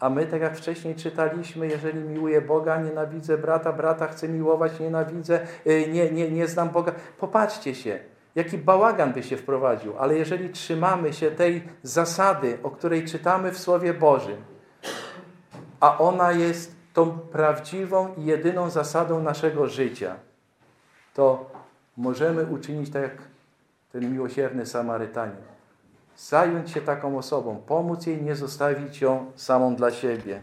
A 0.00 0.10
my, 0.10 0.26
tak 0.26 0.40
jak 0.40 0.56
wcześniej 0.56 0.94
czytaliśmy, 0.94 1.66
jeżeli 1.66 2.00
miłuję 2.00 2.40
Boga, 2.40 2.82
nienawidzę 2.82 3.38
brata, 3.38 3.72
brata 3.72 4.06
chcę 4.06 4.28
miłować, 4.28 4.80
nienawidzę, 4.80 5.40
y, 5.66 5.88
nie, 5.92 6.10
nie, 6.10 6.30
nie 6.30 6.46
znam 6.46 6.68
Boga. 6.68 6.92
Popatrzcie 7.18 7.74
się, 7.74 7.98
jaki 8.34 8.58
bałagan 8.58 9.12
by 9.12 9.22
się 9.22 9.36
wprowadził. 9.36 9.98
Ale 9.98 10.18
jeżeli 10.18 10.50
trzymamy 10.50 11.12
się 11.12 11.30
tej 11.30 11.68
zasady, 11.82 12.58
o 12.62 12.70
której 12.70 13.04
czytamy 13.04 13.52
w 13.52 13.58
Słowie 13.58 13.94
Bożym, 13.94 14.36
a 15.80 15.98
ona 15.98 16.32
jest 16.32 16.76
tą 16.92 17.18
prawdziwą 17.18 18.14
i 18.16 18.24
jedyną 18.24 18.70
zasadą 18.70 19.22
naszego 19.22 19.66
życia, 19.66 20.14
to 21.14 21.50
możemy 21.98 22.46
uczynić 22.46 22.90
tak 22.90 23.02
jak 23.02 23.22
ten 23.92 24.12
miłosierny 24.12 24.66
Samarytanin. 24.66 25.42
Zająć 26.16 26.70
się 26.70 26.80
taką 26.80 27.18
osobą, 27.18 27.62
pomóc 27.66 28.06
jej, 28.06 28.22
nie 28.22 28.36
zostawić 28.36 29.00
ją 29.00 29.32
samą 29.36 29.76
dla 29.76 29.90
siebie. 29.90 30.42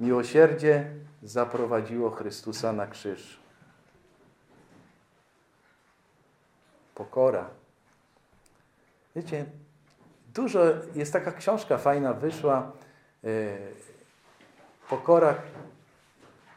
Miłosierdzie 0.00 0.90
zaprowadziło 1.22 2.10
Chrystusa 2.10 2.72
na 2.72 2.86
krzyż. 2.86 3.40
Pokora. 6.94 7.50
Wiecie, 9.16 9.44
dużo, 10.34 10.60
jest 10.94 11.12
taka 11.12 11.32
książka 11.32 11.78
fajna, 11.78 12.14
wyszła, 12.14 12.72
yy, 13.22 13.58
Pokora 14.88 15.34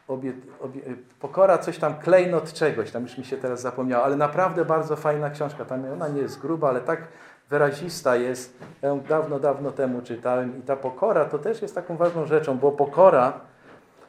obie, 0.08 0.32
obie, 0.60 0.80
pokora 1.20 1.58
coś 1.58 1.78
tam, 1.78 1.98
klejnot 1.98 2.52
czegoś, 2.52 2.90
tam 2.90 3.02
już 3.02 3.18
mi 3.18 3.24
się 3.24 3.36
teraz 3.36 3.60
zapomniało, 3.60 4.04
ale 4.04 4.16
naprawdę 4.16 4.64
bardzo 4.64 4.96
fajna 4.96 5.30
książka. 5.30 5.64
Tam 5.64 5.92
ona 5.92 6.08
nie 6.08 6.20
jest 6.20 6.40
gruba, 6.40 6.68
ale 6.68 6.80
tak 6.80 7.08
wyrazista 7.50 8.16
jest. 8.16 8.58
Ja 8.82 8.88
ją 8.88 9.00
dawno, 9.00 9.40
dawno 9.40 9.72
temu 9.72 10.02
czytałem 10.02 10.58
i 10.58 10.62
ta 10.62 10.76
pokora 10.76 11.24
to 11.24 11.38
też 11.38 11.62
jest 11.62 11.74
taką 11.74 11.96
ważną 11.96 12.26
rzeczą, 12.26 12.58
bo 12.58 12.72
pokora 12.72 13.40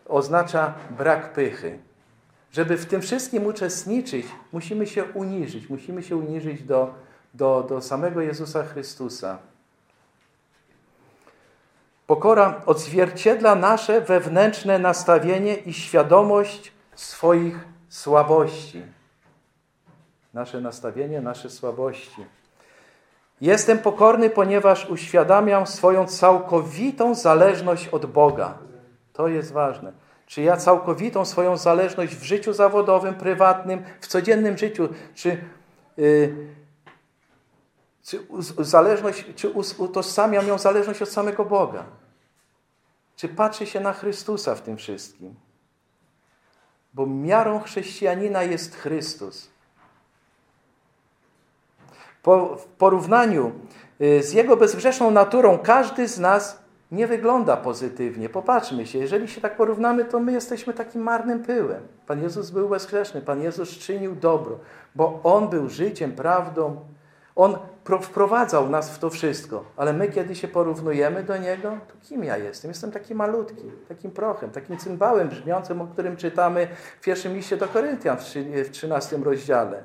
oznacza 0.07 0.73
brak 0.97 1.33
pychy. 1.33 1.79
Żeby 2.51 2.77
w 2.77 2.85
tym 2.85 3.01
wszystkim 3.01 3.45
uczestniczyć, 3.45 4.25
musimy 4.51 4.87
się 4.87 5.03
uniżyć, 5.03 5.69
musimy 5.69 6.03
się 6.03 6.17
uniżyć 6.17 6.63
do, 6.63 6.93
do, 7.33 7.65
do 7.69 7.81
samego 7.81 8.21
Jezusa 8.21 8.63
Chrystusa. 8.63 9.37
Pokora 12.07 12.61
odzwierciedla 12.65 13.55
nasze 13.55 14.01
wewnętrzne 14.01 14.79
nastawienie 14.79 15.55
i 15.55 15.73
świadomość 15.73 16.71
swoich 16.95 17.59
słabości. 17.89 18.81
Nasze 20.33 20.61
nastawienie, 20.61 21.21
nasze 21.21 21.49
słabości. 21.49 22.25
Jestem 23.41 23.79
pokorny, 23.79 24.29
ponieważ 24.29 24.89
uświadamiam 24.89 25.67
swoją 25.67 26.07
całkowitą 26.07 27.15
zależność 27.15 27.87
od 27.87 28.05
Boga. 28.05 28.57
To 29.13 29.27
jest 29.27 29.51
ważne. 29.51 29.91
Czy 30.27 30.41
ja 30.41 30.57
całkowitą 30.57 31.25
swoją 31.25 31.57
zależność 31.57 32.15
w 32.15 32.23
życiu 32.23 32.53
zawodowym, 32.53 33.15
prywatnym, 33.15 33.83
w 34.01 34.07
codziennym 34.07 34.57
życiu, 34.57 34.89
czy, 35.15 35.37
yy, 35.97 36.35
czy 38.07 38.19
zależność, 38.59 39.25
czy 39.35 39.49
utożsamiam 39.77 40.47
ją 40.47 40.57
zależność 40.57 41.01
od 41.01 41.09
samego 41.09 41.45
Boga? 41.45 41.83
Czy 43.15 43.29
patrzy 43.29 43.65
się 43.65 43.79
na 43.79 43.93
Chrystusa 43.93 44.55
w 44.55 44.61
tym 44.61 44.77
wszystkim? 44.77 45.35
Bo 46.93 47.05
miarą 47.05 47.59
chrześcijanina 47.59 48.43
jest 48.43 48.75
Chrystus. 48.75 49.49
Po, 52.23 52.55
w 52.55 52.65
porównaniu 52.65 53.51
y, 54.01 54.23
z 54.23 54.33
Jego 54.33 54.57
bezgrzeszną 54.57 55.11
naturą 55.11 55.57
każdy 55.57 56.07
z 56.07 56.19
nas 56.19 56.59
nie 56.91 57.07
wygląda 57.07 57.57
pozytywnie. 57.57 58.29
Popatrzmy 58.29 58.87
się, 58.87 58.99
jeżeli 58.99 59.27
się 59.27 59.41
tak 59.41 59.57
porównamy, 59.57 60.05
to 60.05 60.19
my 60.19 60.31
jesteśmy 60.31 60.73
takim 60.73 61.01
marnym 61.01 61.43
pyłem. 61.43 61.87
Pan 62.05 62.23
Jezus 62.23 62.51
był 62.51 62.69
bezgrzeszny, 62.69 63.21
Pan 63.21 63.41
Jezus 63.41 63.69
czynił 63.69 64.15
dobro, 64.15 64.59
bo 64.95 65.19
On 65.23 65.49
był 65.49 65.69
życiem, 65.69 66.11
prawdą, 66.11 66.85
on 67.37 67.57
wprowadzał 68.01 68.69
nas 68.69 68.89
w 68.89 68.99
to 68.99 69.09
wszystko, 69.09 69.65
ale 69.77 69.93
my, 69.93 70.07
kiedy 70.07 70.35
się 70.35 70.47
porównujemy 70.47 71.23
do 71.23 71.37
Niego, 71.37 71.77
to 71.87 72.07
kim 72.07 72.23
ja 72.23 72.37
jestem? 72.37 72.71
Jestem 72.71 72.91
taki 72.91 73.15
malutki, 73.15 73.71
takim 73.87 74.11
prochem, 74.11 74.49
takim 74.49 74.77
cymbałem 74.77 75.29
brzmiącym, 75.29 75.81
o 75.81 75.87
którym 75.87 76.17
czytamy 76.17 76.67
w 76.99 77.03
pierwszym 77.03 77.35
liście 77.35 77.57
do 77.57 77.67
Koryntian 77.67 78.17
w 78.65 78.69
13 78.71 79.17
rozdziale. 79.17 79.83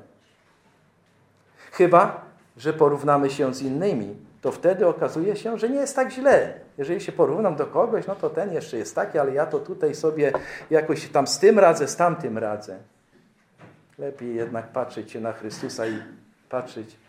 Chyba, 1.71 2.25
że 2.57 2.73
porównamy 2.73 3.29
się 3.29 3.53
z 3.53 3.61
innymi, 3.61 4.15
to 4.41 4.51
wtedy 4.51 4.87
okazuje 4.87 5.35
się, 5.35 5.57
że 5.57 5.69
nie 5.69 5.79
jest 5.79 5.95
tak 5.95 6.11
źle. 6.11 6.53
Jeżeli 6.77 7.01
się 7.01 7.11
porównam 7.11 7.55
do 7.55 7.65
kogoś, 7.65 8.07
no 8.07 8.15
to 8.15 8.29
ten 8.29 8.53
jeszcze 8.53 8.77
jest 8.77 8.95
taki, 8.95 9.19
ale 9.19 9.33
ja 9.33 9.45
to 9.45 9.59
tutaj 9.59 9.95
sobie 9.95 10.31
jakoś 10.69 11.07
tam 11.07 11.27
z 11.27 11.39
tym 11.39 11.59
radzę, 11.59 11.87
z 11.87 11.95
tamtym 11.95 12.37
radzę. 12.37 12.77
Lepiej 13.97 14.35
jednak 14.35 14.67
patrzeć 14.67 15.11
się 15.11 15.19
na 15.19 15.33
Chrystusa 15.33 15.87
i 15.87 15.97
patrzeć 16.49 17.02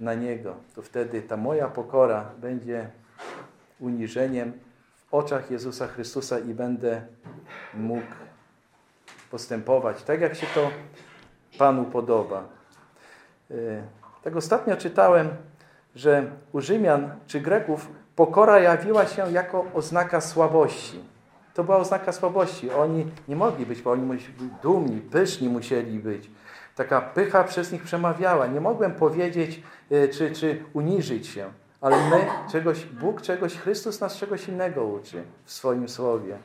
na 0.00 0.14
Niego, 0.14 0.54
to 0.74 0.82
wtedy 0.82 1.22
ta 1.22 1.36
moja 1.36 1.68
pokora 1.68 2.30
będzie 2.40 2.90
uniżeniem 3.80 4.52
w 4.96 5.14
oczach 5.14 5.50
Jezusa 5.50 5.86
Chrystusa 5.86 6.38
i 6.38 6.54
będę 6.54 7.02
mógł 7.74 8.06
postępować 9.30 10.02
tak, 10.02 10.20
jak 10.20 10.34
się 10.34 10.46
to 10.54 10.70
Panu 11.58 11.84
podoba. 11.84 12.44
E, 13.50 13.54
tak 14.22 14.36
ostatnio 14.36 14.76
czytałem, 14.76 15.28
że 15.94 16.30
u 16.52 16.60
Rzymian 16.60 17.10
czy 17.26 17.40
Greków 17.40 17.88
pokora 18.16 18.58
jawiła 18.58 19.06
się 19.06 19.32
jako 19.32 19.66
oznaka 19.74 20.20
słabości. 20.20 21.00
To 21.54 21.64
była 21.64 21.76
oznaka 21.76 22.12
słabości. 22.12 22.70
Oni 22.70 23.06
nie 23.28 23.36
mogli 23.36 23.66
być, 23.66 23.82
bo 23.82 23.90
oni 23.90 24.06
być 24.06 24.30
dumni, 24.62 25.00
pyszni 25.00 25.48
musieli 25.48 25.98
być. 25.98 26.30
Taka 26.76 27.00
pycha 27.00 27.44
przez 27.44 27.72
nich 27.72 27.82
przemawiała. 27.82 28.46
Nie 28.46 28.60
mogłem 28.60 28.94
powiedzieć, 28.94 29.62
e, 29.90 30.08
czy, 30.08 30.30
czy 30.30 30.64
uniżyć 30.72 31.26
się, 31.26 31.52
ale 31.80 32.10
my 32.10 32.26
czegoś, 32.52 32.84
Bóg 32.84 33.22
czegoś, 33.22 33.54
Chrystus 33.54 34.00
nas 34.00 34.16
czegoś 34.16 34.48
innego 34.48 34.84
uczy 34.84 35.24
w 35.44 35.52
swoim 35.52 35.88
słowie. 35.88 36.38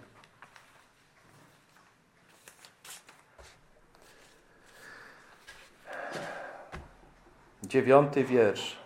Dziewiąty 7.63 8.23
wiersz. 8.23 8.77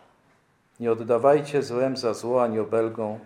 Nie 0.80 0.92
oddawajcie 0.92 1.64
złem 1.64 1.98
za 1.98 2.14
zło, 2.14 2.44
ani 2.44 2.60
obelgą 2.60 3.20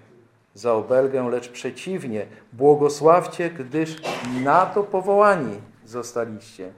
za 0.54 0.74
obelgę, 0.74 1.30
lecz 1.30 1.50
przeciwnie, 1.50 2.26
błogosławcie, 2.54 3.50
gdyż 3.50 4.02
na 4.44 4.66
to 4.66 4.84
powołani 4.84 5.62
zostaliście. 5.86 6.72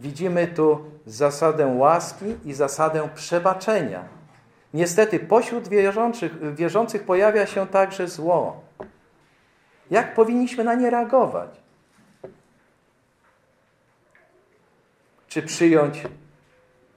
Widzimy 0.00 0.46
tu 0.46 0.84
zasadę 1.06 1.66
łaski 1.66 2.24
i 2.44 2.54
zasadę 2.54 3.08
przebaczenia. 3.14 4.04
Niestety 4.74 5.20
pośród 5.20 5.68
wierzących, 5.68 6.54
wierzących 6.54 7.04
pojawia 7.04 7.46
się 7.46 7.66
także 7.66 8.08
zło. 8.08 8.60
Jak 9.90 10.14
powinniśmy 10.14 10.64
na 10.64 10.74
nie 10.74 10.90
reagować? 10.90 11.50
Czy 15.28 15.42
przyjąć, 15.42 16.02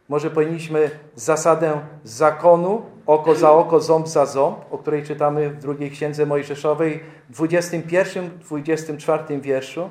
może 0.09 0.31
powinniśmy 0.31 0.91
zasadę 1.15 1.81
zakonu, 2.03 2.81
oko 3.05 3.35
za 3.35 3.51
oko, 3.51 3.79
ząb 3.79 4.07
za 4.07 4.25
ząb, 4.25 4.57
o 4.71 4.77
której 4.77 5.03
czytamy 5.03 5.49
w 5.49 5.57
drugiej 5.57 5.91
księdze 5.91 6.25
Mojżeszowej, 6.25 7.03
w 7.29 7.41
21-24 7.41 9.41
wierszu? 9.41 9.89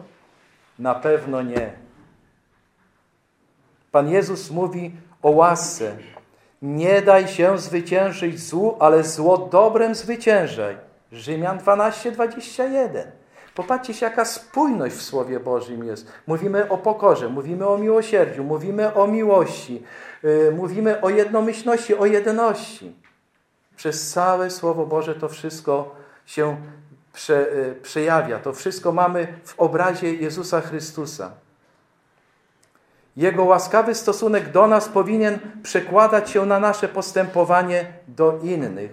Na 0.78 0.94
pewno 0.94 1.42
nie. 1.42 1.87
Pan 3.98 4.08
Jezus 4.08 4.50
mówi 4.50 4.92
o 5.22 5.30
łasce. 5.30 5.96
Nie 6.62 7.02
daj 7.02 7.28
się 7.28 7.58
zwyciężyć 7.58 8.40
złu, 8.40 8.76
ale 8.80 9.04
zło 9.04 9.38
dobrem 9.38 9.94
zwyciężaj. 9.94 10.76
Rzymian 11.12 11.58
12, 11.58 12.12
21. 12.12 13.10
Popatrzcie 13.54 13.94
się, 13.94 14.06
jaka 14.06 14.24
spójność 14.24 14.94
w 14.94 15.02
Słowie 15.02 15.40
Bożym 15.40 15.84
jest. 15.84 16.12
Mówimy 16.26 16.68
o 16.68 16.78
pokorze, 16.78 17.28
mówimy 17.28 17.68
o 17.68 17.78
miłosierdziu, 17.78 18.44
mówimy 18.44 18.94
o 18.94 19.06
miłości, 19.06 19.82
yy, 20.22 20.52
mówimy 20.56 21.00
o 21.00 21.10
jednomyślności, 21.10 21.94
o 21.94 22.06
jedności. 22.06 22.96
Przez 23.76 24.10
całe 24.10 24.50
Słowo 24.50 24.86
Boże 24.86 25.14
to 25.14 25.28
wszystko 25.28 25.94
się 26.26 26.56
prze, 27.12 27.46
yy, 27.54 27.74
przejawia. 27.82 28.38
To 28.38 28.52
wszystko 28.52 28.92
mamy 28.92 29.26
w 29.44 29.60
obrazie 29.60 30.14
Jezusa 30.14 30.60
Chrystusa. 30.60 31.47
Jego 33.18 33.44
łaskawy 33.44 33.94
stosunek 33.94 34.52
do 34.52 34.66
nas 34.66 34.88
powinien 34.88 35.38
przekładać 35.62 36.30
się 36.30 36.46
na 36.46 36.60
nasze 36.60 36.88
postępowanie 36.88 37.86
do 38.08 38.38
innych. 38.42 38.90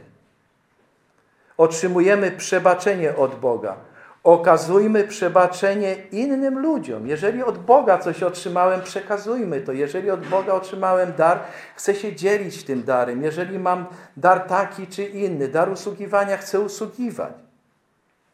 Otrzymujemy 1.58 2.32
przebaczenie 2.32 3.16
od 3.16 3.36
Boga. 3.36 3.76
okazujmy 4.24 5.04
przebaczenie 5.04 5.96
innym 6.12 6.60
ludziom. 6.60 7.08
Jeżeli 7.08 7.44
od 7.44 7.58
Boga 7.58 7.98
coś 7.98 8.24
otrzymałem, 8.24 8.82
przekazujmy 8.82 9.62
to. 9.62 9.72
Jeżeli 9.72 10.12
od 10.12 10.28
Boga 10.28 10.54
otrzymałem 10.54 11.14
dar, 11.18 11.40
chcę 11.76 11.96
się 11.96 12.16
dzielić 12.16 12.64
tym 12.64 12.84
darem. 12.84 13.24
Jeżeli 13.24 13.60
mam 13.60 13.86
dar 14.18 14.48
taki 14.48 14.88
czy 14.88 15.04
inny, 15.04 15.48
dar 15.48 15.70
usługiwania, 15.70 16.38
chcę 16.38 16.60
usługiwać. 16.60 17.34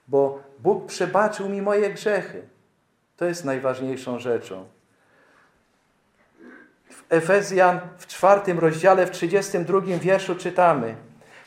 Bo 0.07 0.39
Bóg 0.59 0.85
przebaczył 0.85 1.49
mi 1.49 1.61
moje 1.61 1.93
grzechy. 1.93 2.41
To 3.17 3.25
jest 3.25 3.45
najważniejszą 3.45 4.19
rzeczą. 4.19 4.65
Efezjan 7.11 7.79
w 7.97 8.07
czwartym 8.07 8.59
rozdziale, 8.59 9.05
w 9.05 9.11
32 9.11 9.81
wierszu 9.81 10.35
czytamy 10.35 10.95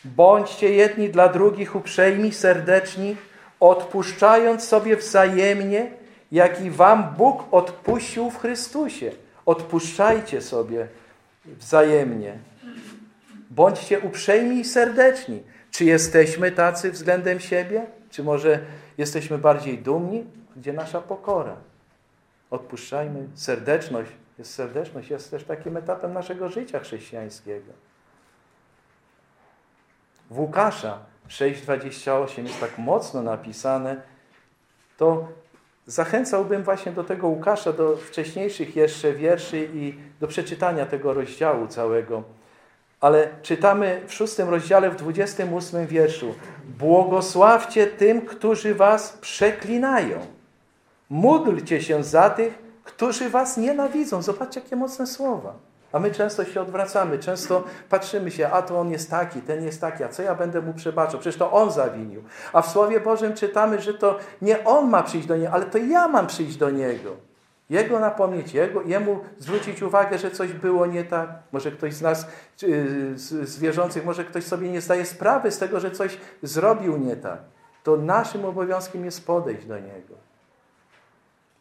Bądźcie 0.05 0.71
jedni 0.71 1.11
dla 1.11 1.29
drugich 1.29 1.77
uprzejmi, 1.77 2.33
serdeczni, 2.33 3.17
odpuszczając 3.61 4.65
sobie 4.65 4.97
wzajemnie, 4.97 5.91
jak 6.33 6.63
i 6.63 6.71
wam 6.71 7.15
Bóg 7.19 7.45
odpuścił 7.51 8.31
w 8.31 8.39
Chrystusie. 8.39 9.13
Odpuszczajcie 9.47 10.43
sobie 10.43 10.89
wzajemnie. 11.47 12.39
Bądźcie 13.51 14.01
uprzejmi 14.01 14.61
i 14.61 14.65
serdeczni. 14.65 15.43
Czy 15.71 15.85
jesteśmy 15.85 16.53
tacy 16.53 16.91
względem 16.91 17.41
siebie? 17.41 17.87
Czy 18.11 18.25
może 18.25 18.61
jesteśmy 18.99 19.39
bardziej 19.39 19.79
dumni? 19.79 20.25
Gdzie 20.57 20.73
nasza 20.73 21.01
pokora? 21.01 21.57
Odpuszczajmy. 22.51 23.27
Serdeczność 23.35 24.11
jest 24.39 24.55
serdeczność, 24.55 25.11
jest 25.11 25.31
też 25.31 25.45
takim 25.45 25.77
etapem 25.77 26.13
naszego 26.13 26.49
życia 26.49 26.81
chrześcijańskiego. 26.81 27.73
W 30.31 30.39
Łukasza 30.39 30.99
6,28 31.29 32.43
jest 32.43 32.61
tak 32.61 32.79
mocno 32.79 33.23
napisane, 33.23 34.03
to 34.97 35.29
zachęcałbym 35.87 36.63
właśnie 36.63 36.93
do 36.93 37.05
tego 37.05 37.29
Łukasza, 37.29 37.73
do 37.73 37.97
wcześniejszych 37.97 38.77
jeszcze 38.77 39.13
wierszy 39.13 39.69
i 39.75 39.95
do 40.21 40.29
przeczytania 40.29 40.87
tego 40.87 41.15
rozdziału 41.15 41.67
całego. 41.67 42.23
Ale 43.01 43.29
czytamy 43.43 44.03
w 44.07 44.15
szóstym 44.15 44.49
rozdziale, 44.49 44.91
w 44.91 44.97
28 44.97 45.87
wierszu. 45.87 46.35
Błogosławcie 46.79 47.87
tym, 47.87 48.27
którzy 48.27 48.75
was 48.75 49.19
przeklinają. 49.21 50.19
Módlcie 51.11 51.83
się 51.83 52.05
za 52.05 52.31
tych, 52.31 52.64
którzy 52.85 53.31
was 53.31 53.57
nienawidzą. 53.57 54.23
Zobaczcie, 54.23 54.61
jakie 54.61 54.77
mocne 54.77 55.07
słowa. 55.07 55.55
A 55.93 55.99
my 55.99 56.11
często 56.11 56.45
się 56.45 56.61
odwracamy, 56.61 57.19
często 57.19 57.65
patrzymy 57.89 58.31
się, 58.31 58.49
a 58.49 58.63
to 58.63 58.81
on 58.81 58.91
jest 58.91 59.11
taki, 59.11 59.41
ten 59.41 59.65
jest 59.65 59.81
taki, 59.81 60.05
a 60.05 60.09
co 60.09 60.23
ja 60.23 60.35
będę 60.35 60.63
mu 60.63 60.75
przebaczał? 60.75 61.21
Przecież 61.21 61.39
to 61.39 61.53
on 61.53 61.71
zawinił. 61.71 62.23
A 62.53 62.63
w 62.63 62.69
Słowie 62.69 63.01
Bożym 63.01 63.35
czytamy, 63.35 63.81
że 63.81 63.95
to 63.95 64.19
nie 64.43 64.65
on 64.65 64.91
ma 64.91 65.03
przyjść 65.03 65.27
do 65.27 65.37
niego, 65.37 65.53
ale 65.53 65.67
to 65.67 65.79
ja 65.79 66.09
mam 66.09 66.27
przyjść 66.27 66.57
do 66.57 66.71
niego. 66.71 67.11
Jego 67.71 68.01
napomnieć, 68.01 68.55
jego, 68.55 68.83
jemu 68.83 69.19
zwrócić 69.39 69.83
uwagę, 69.83 70.19
że 70.19 70.31
coś 70.31 70.53
było 70.53 70.87
nie 70.87 71.05
tak. 71.05 71.31
Może 71.53 71.73
ktoś 71.73 71.95
z 71.95 72.03
nas, 72.03 72.27
z, 72.57 73.49
z 73.49 73.59
wierzących, 73.59 74.05
może 74.05 74.25
ktoś 74.25 74.45
sobie 74.45 74.71
nie 74.71 74.81
zdaje 74.81 75.05
sprawy 75.05 75.51
z 75.51 75.59
tego, 75.59 75.81
że 75.81 75.91
coś 75.91 76.19
zrobił 76.43 76.97
nie 76.97 77.17
tak. 77.17 77.39
To 77.83 77.97
naszym 77.97 78.45
obowiązkiem 78.45 79.05
jest 79.05 79.27
podejść 79.27 79.67
do 79.67 79.79
niego. 79.79 80.15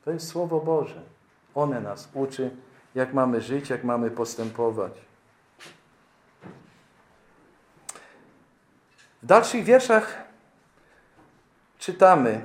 To 0.05 0.11
jest 0.11 0.27
Słowo 0.27 0.59
Boże. 0.59 1.12
One 1.55 1.81
nas 1.81 2.09
uczy 2.13 2.51
jak 2.95 3.13
mamy 3.13 3.41
żyć, 3.41 3.69
jak 3.69 3.83
mamy 3.83 4.11
postępować. 4.11 4.93
W 9.23 9.25
dalszych 9.25 9.63
wierszach 9.63 10.23
czytamy 11.77 12.41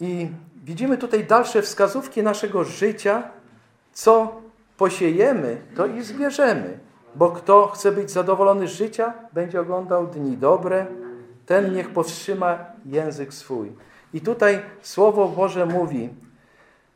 i 0.00 0.30
widzimy 0.64 0.98
tutaj 0.98 1.24
dalsze 1.24 1.62
wskazówki 1.62 2.22
naszego 2.22 2.64
życia, 2.64 3.22
co 3.92 4.40
posiejemy, 4.76 5.62
to 5.76 5.86
i 5.86 6.02
zbierzemy. 6.02 6.78
Bo 7.14 7.30
kto 7.30 7.66
chce 7.66 7.92
być 7.92 8.10
zadowolony 8.10 8.68
z 8.68 8.72
życia, 8.72 9.14
będzie 9.32 9.60
oglądał 9.60 10.06
dni 10.06 10.36
dobre, 10.36 10.86
ten 11.46 11.74
niech 11.74 11.90
powstrzyma 11.90 12.58
język 12.86 13.34
swój. 13.34 13.72
I 14.14 14.20
tutaj 14.20 14.62
Słowo 14.82 15.28
Boże 15.28 15.66
mówi, 15.66 16.10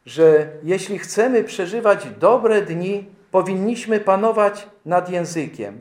że 0.06 0.52
jeśli 0.62 0.98
chcemy 0.98 1.44
przeżywać 1.44 2.06
dobre 2.18 2.62
dni, 2.62 3.06
powinniśmy 3.30 4.00
panować 4.00 4.68
nad 4.84 5.10
językiem. 5.10 5.80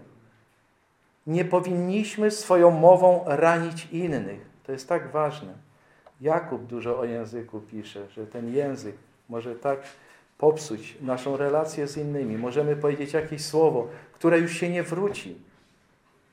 Nie 1.28 1.46
powinniśmy 1.46 2.32
swoją 2.32 2.72
mową 2.72 3.24
ranić 3.26 3.88
innych. 3.92 4.46
To 4.64 4.72
jest 4.72 4.90
tak 4.90 5.12
ważne. 5.12 5.54
Jakub 6.22 6.66
dużo 6.66 7.00
o 7.00 7.06
języku 7.06 7.60
pisze, 7.60 8.10
że 8.10 8.28
ten 8.28 8.54
język 8.54 8.96
może 9.30 9.56
tak 9.56 9.80
popsuć 10.38 10.98
naszą 11.02 11.38
relację 11.38 11.88
z 11.88 11.98
innymi. 11.98 12.38
Możemy 12.38 12.76
powiedzieć 12.76 13.14
jakieś 13.14 13.46
słowo, 13.46 13.88
które 14.14 14.40
już 14.40 14.54
się 14.54 14.70
nie 14.70 14.84
wróci, 14.84 15.36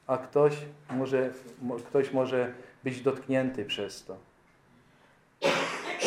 a 0.07 0.18
ktoś 0.18 0.57
może, 0.90 1.31
ktoś 1.88 2.12
może 2.12 2.52
być 2.85 3.00
dotknięty 3.00 3.64
przez 3.64 4.05
to 4.05 4.32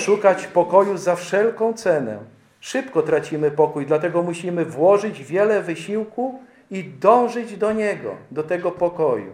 szukać 0.06 0.48
pokoju 0.48 0.98
za 0.98 1.16
wszelką 1.16 1.74
cenę. 1.74 2.20
Szybko 2.60 3.02
tracimy 3.02 3.52
pokój, 3.52 3.86
dlatego 3.86 4.24
musimy 4.24 4.66
włożyć 4.66 5.24
wiele 5.24 5.62
wysiłku 5.62 6.40
i 6.72 6.84
dążyć 6.84 7.58
do 7.58 7.74
niego, 7.74 8.16
do 8.32 8.44
tego 8.44 8.72
pokoju. 8.72 9.32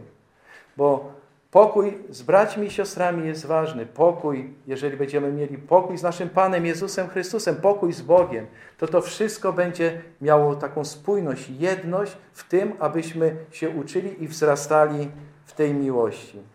Bo 0.78 1.12
pokój 1.52 1.98
z 2.10 2.22
braćmi 2.22 2.68
i 2.68 2.72
siostrami 2.72 3.28
jest 3.28 3.46
ważny. 3.46 3.86
Pokój, 3.86 4.54
jeżeli 4.68 4.98
będziemy 4.98 5.32
mieli 5.32 5.58
pokój 5.58 5.98
z 5.98 6.04
naszym 6.04 6.30
Panem 6.30 6.66
Jezusem 6.66 7.08
Chrystusem, 7.08 7.56
pokój 7.56 7.94
z 7.94 8.02
Bogiem, 8.02 8.46
to 8.78 8.88
to 8.88 9.02
wszystko 9.02 9.54
będzie 9.54 10.02
miało 10.22 10.56
taką 10.56 10.86
spójność, 10.86 11.50
jedność 11.60 12.18
w 12.34 12.48
tym, 12.48 12.74
abyśmy 12.80 13.36
się 13.52 13.70
uczyli 13.70 14.24
i 14.24 14.28
wzrastali 14.28 15.12
w 15.46 15.54
tej 15.54 15.74
miłości. 15.74 16.51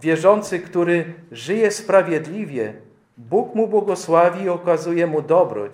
Wierzący, 0.00 0.58
który 0.58 1.14
żyje 1.32 1.70
sprawiedliwie, 1.70 2.74
Bóg 3.18 3.54
mu 3.54 3.68
błogosławi 3.68 4.44
i 4.44 4.48
okazuje 4.48 5.06
mu 5.06 5.22
dobroć, 5.22 5.72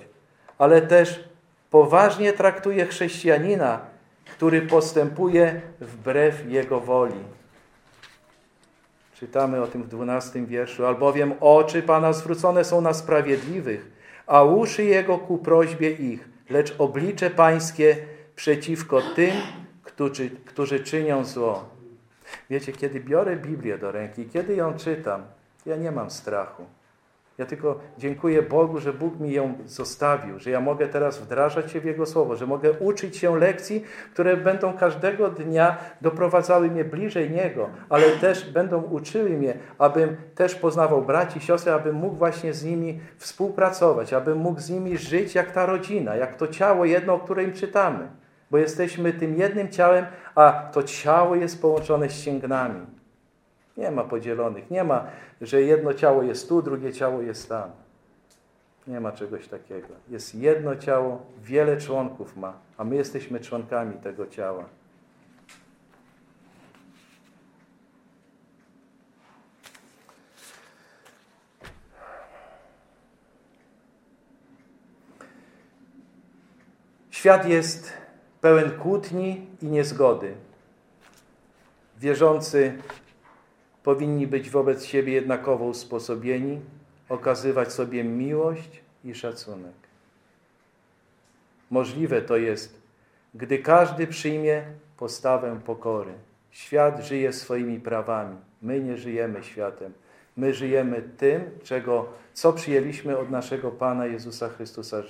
ale 0.59 0.83
też 0.83 1.25
poważnie 1.71 2.33
traktuje 2.33 2.87
chrześcijanina, 2.87 3.81
który 4.25 4.63
postępuje 4.63 5.61
wbrew 5.81 6.51
jego 6.51 6.81
woli. 6.81 7.21
Czytamy 9.15 9.63
o 9.63 9.67
tym 9.67 9.83
w 9.83 9.89
dwunastym 9.89 10.47
wierszu. 10.47 10.87
Albowiem 10.87 11.35
oczy 11.41 11.83
Pana 11.83 12.13
zwrócone 12.13 12.65
są 12.65 12.81
na 12.81 12.95
sprawiedliwych, 12.95 13.91
a 14.27 14.43
uszy 14.43 14.85
Jego 14.85 15.19
ku 15.19 15.39
prośbie 15.39 15.91
ich, 15.91 16.29
lecz 16.51 16.75
oblicze 16.79 17.31
Pańskie 17.31 17.97
przeciwko 18.37 19.01
tym, 19.17 19.33
którzy, 19.83 20.31
którzy 20.31 20.81
czynią 20.81 21.25
zło. 21.25 21.74
Wiecie, 22.51 22.73
kiedy 22.73 23.01
biorę 23.01 23.37
Biblię 23.37 23.79
do 23.79 23.93
ręki, 23.93 24.27
kiedy 24.27 24.55
ją 24.55 24.75
czytam, 24.75 25.23
ja 25.67 25.77
nie 25.77 25.93
mam 25.93 26.11
strachu. 26.11 26.67
Ja 27.39 27.47
tylko 27.47 27.81
dziękuję 27.99 28.43
Bogu, 28.43 28.81
że 28.81 28.93
Bóg 28.93 29.21
mi 29.21 29.33
ją 29.33 29.55
zostawił, 29.67 30.39
że 30.39 30.51
ja 30.51 30.61
mogę 30.61 30.89
teraz 30.89 31.19
wdrażać 31.19 31.73
się 31.73 31.81
w 31.81 31.85
Jego 31.85 32.07
Słowo, 32.07 32.37
że 32.37 32.47
mogę 32.47 32.73
uczyć 32.73 33.17
się 33.17 33.39
lekcji, 33.39 33.85
które 34.13 34.37
będą 34.37 34.73
każdego 34.73 35.31
dnia 35.31 35.77
doprowadzały 36.01 36.69
mnie 36.69 36.85
bliżej 36.85 37.31
Niego, 37.31 37.71
ale 37.89 38.11
też 38.11 38.51
będą 38.51 38.83
uczyły 38.83 39.31
mnie, 39.31 39.55
abym 39.79 40.17
też 40.35 40.55
poznawał 40.55 41.03
braci 41.03 41.39
i 41.39 41.41
siostry, 41.41 41.73
abym 41.73 41.97
mógł 41.97 42.17
właśnie 42.17 42.55
z 42.55 42.65
nimi 42.65 43.01
współpracować, 43.17 44.13
abym 44.13 44.39
mógł 44.39 44.61
z 44.61 44.71
nimi 44.71 44.99
żyć 44.99 45.35
jak 45.35 45.51
ta 45.51 45.67
rodzina, 45.67 46.17
jak 46.17 46.35
to 46.35 46.49
ciało 46.49 46.85
jedno, 46.85 47.15
o 47.15 47.19
którym 47.19 47.53
czytamy 47.53 48.09
bo 48.55 48.59
jesteśmy 48.59 49.13
tym 49.13 49.39
jednym 49.39 49.69
ciałem, 49.69 50.07
a 50.35 50.53
to 50.73 50.83
ciało 50.83 51.35
jest 51.35 51.63
połączone 51.63 52.11
ścięgnami. 52.11 52.87
Nie 53.77 53.91
ma 53.91 54.05
podzielonych, 54.05 54.71
nie 54.71 54.85
ma, 54.85 55.07
że 55.41 55.63
jedno 55.63 55.95
ciało 55.95 56.23
jest 56.23 56.49
tu, 56.49 56.63
drugie 56.63 56.93
ciało 56.93 57.23
jest 57.23 57.49
tam. 57.49 57.71
Nie 58.87 59.01
ma 59.01 59.13
czegoś 59.13 59.49
takiego. 59.49 59.89
Jest 60.09 60.35
jedno 60.35 60.77
ciało, 60.77 61.23
wiele 61.43 61.77
członków 61.77 62.37
ma, 62.37 62.53
a 62.77 62.85
my 62.85 62.97
jesteśmy 62.97 63.41
członkami 63.41 63.95
tego 63.95 64.27
ciała. 64.27 64.65
Świat 77.11 77.49
jest 77.49 78.04
pełen 78.45 78.71
kłótni 78.71 79.47
i 79.63 79.67
niezgody. 79.67 80.35
Wierzący 81.99 82.73
powinni 83.83 84.27
być 84.27 84.51
wobec 84.51 84.85
siebie 84.85 85.13
jednakowo 85.13 85.65
usposobieni, 85.65 86.61
okazywać 87.09 87.73
sobie 87.73 88.05
miłość 88.05 88.81
i 89.05 89.15
szacunek. 89.15 89.75
Możliwe 91.71 92.23
to 92.23 92.37
jest, 92.37 92.81
gdy 93.35 93.59
każdy 93.59 94.07
przyjmie 94.07 94.63
postawę 94.97 95.61
pokory. 95.67 96.13
Świat 96.51 97.05
żyje 97.05 97.33
swoimi 97.33 97.81
prawami. 97.81 98.37
My 98.63 98.81
nie 98.81 98.97
żyjemy 98.97 99.45
światem. 99.45 99.93
My 100.37 100.55
żyjemy 100.55 101.03
tym, 101.17 101.51
czego, 101.63 102.09
co 102.35 102.53
przyjęliśmy 102.53 103.19
od 103.19 103.31
naszego 103.31 103.71
Pana 103.71 104.07
Jezusa 104.07 104.49
Chrystusa. 104.49 105.03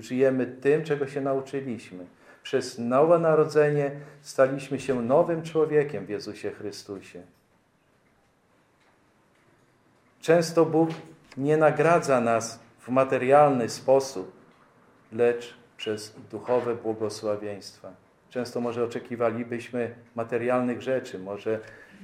Żyjemy 0.00 0.46
tym, 0.46 0.84
czego 0.84 1.06
się 1.06 1.20
nauczyliśmy. 1.20 2.06
Przez 2.42 2.78
nowe 2.78 3.18
narodzenie 3.18 3.90
staliśmy 4.22 4.80
się 4.80 5.02
nowym 5.02 5.42
człowiekiem 5.42 6.06
w 6.06 6.08
Jezusie 6.08 6.50
Chrystusie. 6.50 7.22
Często 10.20 10.66
Bóg 10.66 10.90
nie 11.36 11.56
nagradza 11.56 12.20
nas 12.20 12.60
w 12.78 12.88
materialny 12.88 13.68
sposób, 13.68 14.32
lecz 15.12 15.54
przez 15.76 16.14
duchowe 16.30 16.74
błogosławieństwa. 16.74 17.92
Często 18.30 18.60
może 18.60 18.84
oczekiwalibyśmy 18.84 19.94
materialnych 20.14 20.82
rzeczy, 20.82 21.18
może 21.18 21.60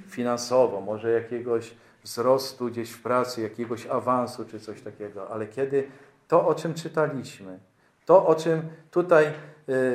finansowo, 0.09 0.81
może 0.81 1.11
jakiegoś 1.11 1.75
wzrostu 2.03 2.67
gdzieś 2.67 2.91
w 2.91 3.03
pracy, 3.03 3.43
jakiegoś 3.43 3.87
awansu 3.87 4.45
czy 4.45 4.61
coś 4.61 4.81
takiego, 4.81 5.31
ale 5.31 5.47
kiedy 5.47 5.89
to, 6.29 6.49
o 6.49 6.55
czym 6.55 6.75
czytaliśmy, 6.75 7.59
to, 8.07 8.27
o 8.27 8.35
czym 8.35 8.63
tutaj 8.91 9.27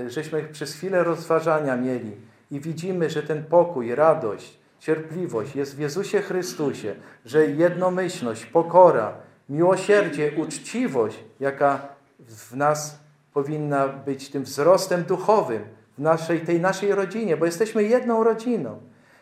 żeśmy 0.08 0.44
przez 0.44 0.74
chwilę 0.74 1.04
rozważania 1.04 1.78
mieli 1.78 2.12
i 2.52 2.60
widzimy, 2.60 3.10
że 3.10 3.24
ten 3.24 3.44
pokój, 3.44 3.96
radość, 3.96 4.60
cierpliwość 4.80 5.56
jest 5.56 5.76
w 5.76 5.80
Jezusie 5.80 6.22
Chrystusie, 6.22 6.96
że 7.26 7.48
jednomyślność, 7.48 8.46
pokora, 8.46 9.14
miłosierdzie, 9.50 10.32
uczciwość, 10.38 11.24
jaka 11.40 11.88
w 12.20 12.56
nas 12.56 13.00
powinna 13.34 13.88
być 13.88 14.30
tym 14.30 14.44
wzrostem 14.44 15.04
duchowym 15.04 15.64
w 15.98 16.02
naszej, 16.02 16.42
tej 16.42 16.62
naszej 16.62 16.96
rodzinie, 16.96 17.38
bo 17.38 17.46
jesteśmy 17.46 17.84
jedną 17.84 18.24
rodziną. 18.24 18.80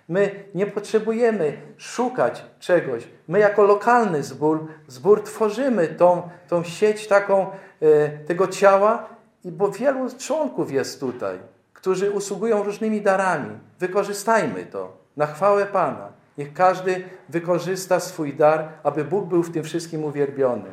My 0.09 0.31
nie 0.55 0.67
potrzebujemy 0.67 1.57
szukać 1.77 2.45
czegoś. 2.59 3.07
My 3.27 3.39
jako 3.39 3.63
lokalny 3.63 4.23
zbór, 4.23 4.67
zbór 4.88 5.23
tworzymy 5.23 5.88
tą, 5.88 6.29
tą 6.47 6.63
sieć 6.63 7.07
taką 7.07 7.47
e, 7.81 8.09
tego 8.09 8.47
ciała, 8.47 9.09
i 9.43 9.52
bo 9.52 9.71
wielu 9.71 10.10
członków 10.17 10.71
jest 10.71 10.99
tutaj, 10.99 11.39
którzy 11.73 12.12
usługują 12.12 12.63
różnymi 12.63 13.02
darami. 13.02 13.60
Wykorzystajmy 13.80 14.65
to 14.65 14.97
na 15.17 15.25
chwałę 15.28 15.65
Pana. 15.65 16.10
Niech 16.38 16.54
każdy 16.54 17.04
wykorzysta 17.30 17.99
swój 17.99 18.34
dar, 18.34 18.69
aby 18.84 19.04
Bóg 19.06 19.25
był 19.25 19.43
w 19.43 19.52
tym 19.52 19.63
wszystkim 19.63 20.04
uwielbiony. 20.04 20.71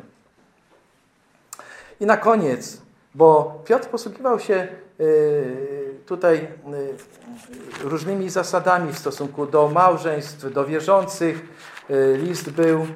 I 2.01 2.07
na 2.07 2.17
koniec, 2.17 2.83
bo 3.15 3.63
Piotr 3.65 3.89
posługiwał 3.89 4.41
się 4.41 4.69
y, 5.01 5.95
tutaj 6.07 6.37
y, 6.37 7.89
różnymi 7.89 8.31
zasadami 8.31 8.93
w 8.93 8.99
stosunku 8.99 9.47
do 9.47 9.69
małżeństw, 9.69 10.53
do 10.53 10.65
wierzących. 10.65 11.43
Y, 11.91 12.19
list 12.23 12.51
był 12.51 12.87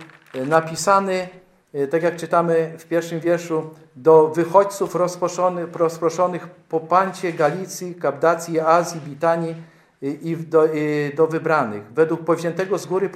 napisany, 0.47 1.29
tak 1.91 2.03
jak 2.03 2.17
czytamy 2.17 2.75
w 2.79 2.85
pierwszym 2.85 3.21
wierszu, 3.21 3.71
do 4.03 4.29
wychodźców 4.29 4.95
rozproszonych, 4.95 5.77
rozproszonych 5.77 6.49
po 6.69 6.81
Pancie, 6.81 7.33
Galicji, 7.33 7.95
Kabdacji, 7.95 8.61
Azji, 8.61 9.01
Bitanii, 9.01 9.55
i 10.03 10.37
do, 10.37 10.67
i 10.67 11.13
do 11.17 11.27
wybranych, 11.27 11.83
według 11.93 12.25
powziętego 12.25 12.79
z 12.79 12.87
góry 12.87 13.11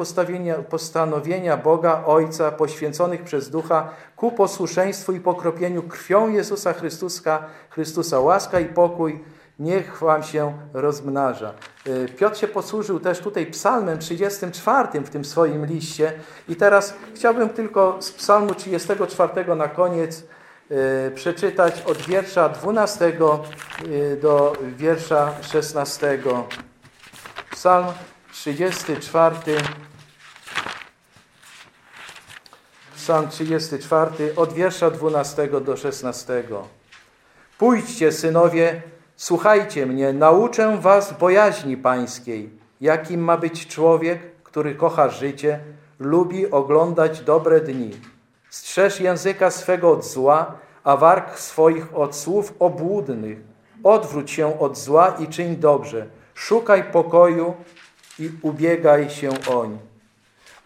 postanowienia 0.70 1.56
Boga 1.56 2.02
Ojca, 2.06 2.50
poświęconych 2.50 3.22
przez 3.22 3.50
Ducha 3.50 3.88
ku 4.16 4.32
posłuszeństwu 4.32 5.12
i 5.12 5.20
pokropieniu 5.20 5.82
krwią 5.82 6.28
Jezusa 6.28 6.72
Chrystusa, 6.72 7.42
Chrystusa 7.70 8.20
łaska 8.20 8.60
i 8.60 8.64
pokój, 8.64 9.20
niech 9.58 9.98
wam 9.98 10.22
się 10.22 10.52
rozmnaża. 10.72 11.54
Y, 11.86 12.08
Piotr 12.18 12.38
się 12.38 12.48
posłużył 12.48 13.00
też 13.00 13.18
tutaj 13.18 13.46
psalmem 13.46 13.98
34 13.98 15.00
w 15.00 15.10
tym 15.10 15.24
swoim 15.24 15.66
liście 15.66 16.12
i 16.48 16.56
teraz 16.56 16.94
chciałbym 17.14 17.48
tylko 17.48 17.96
z 18.00 18.12
psalmu 18.12 18.54
34 18.54 19.56
na 19.56 19.68
koniec 19.68 20.18
y, 20.20 20.24
przeczytać 21.14 21.82
od 21.82 21.98
wiersza 21.98 22.48
12 22.48 23.12
y, 23.86 24.16
do 24.22 24.56
wiersza 24.76 25.42
16. 25.42 26.18
Psalm 27.50 27.86
34. 28.32 29.36
Psalm 32.96 33.28
34 33.28 34.36
od 34.36 34.52
wiersza 34.52 34.90
12 34.90 35.48
do 35.60 35.76
16. 35.76 36.42
Pójdźcie, 37.58 38.12
synowie, 38.12 38.82
słuchajcie 39.16 39.86
mnie, 39.86 40.12
nauczę 40.12 40.78
was 40.80 41.18
bojaźni 41.18 41.76
pańskiej, 41.76 42.50
jakim 42.80 43.20
ma 43.20 43.36
być 43.36 43.66
człowiek, 43.66 44.42
który 44.42 44.74
kocha 44.74 45.08
życie, 45.08 45.60
lubi 45.98 46.50
oglądać 46.50 47.20
dobre 47.20 47.60
dni. 47.60 48.13
Strzeż 48.54 49.00
języka 49.00 49.50
swego 49.50 49.92
od 49.92 50.06
zła, 50.06 50.58
a 50.84 50.96
warg 50.96 51.38
swoich 51.38 51.96
od 51.96 52.16
słów 52.16 52.54
obłudnych. 52.58 53.38
Odwróć 53.84 54.30
się 54.30 54.60
od 54.60 54.78
zła 54.78 55.16
i 55.18 55.28
czyń 55.28 55.56
dobrze 55.56 56.06
Szukaj 56.34 56.84
pokoju 56.84 57.54
i 58.18 58.30
ubiegaj 58.42 59.10
się 59.10 59.30
oń. 59.50 59.78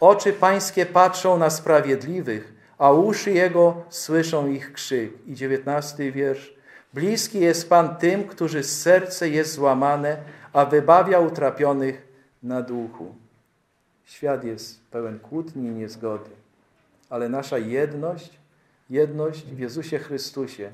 Oczy 0.01 0.33
pańskie 0.33 0.87
patrzą 0.87 1.39
na 1.39 1.51
sprawiedliwych, 1.51 2.53
a 2.79 2.93
uszy 2.93 3.33
jego 3.33 3.83
słyszą 3.89 4.47
ich 4.47 4.73
krzyk. 4.73 5.13
I 5.27 5.35
dziewiętnasty 5.35 6.13
wiersz. 6.13 6.55
Bliski 6.95 7.41
jest 7.41 7.69
Pan 7.69 7.97
tym, 7.97 8.25
którzy 8.25 8.65
serce 8.65 9.29
jest 9.29 9.53
złamane, 9.53 10.17
a 10.53 10.65
wybawia 10.65 11.21
utrapionych 11.21 12.07
na 12.43 12.63
duchu. 12.63 13.15
Świat 14.05 14.45
jest 14.45 14.81
pełen 14.91 15.19
kłótni 15.19 15.69
i 15.69 15.71
niezgody, 15.71 16.31
ale 17.11 17.29
nasza 17.29 17.59
jedność, 17.59 18.39
jedność 18.91 19.45
w 19.45 19.59
Jezusie 19.59 19.99
Chrystusie 19.99 20.73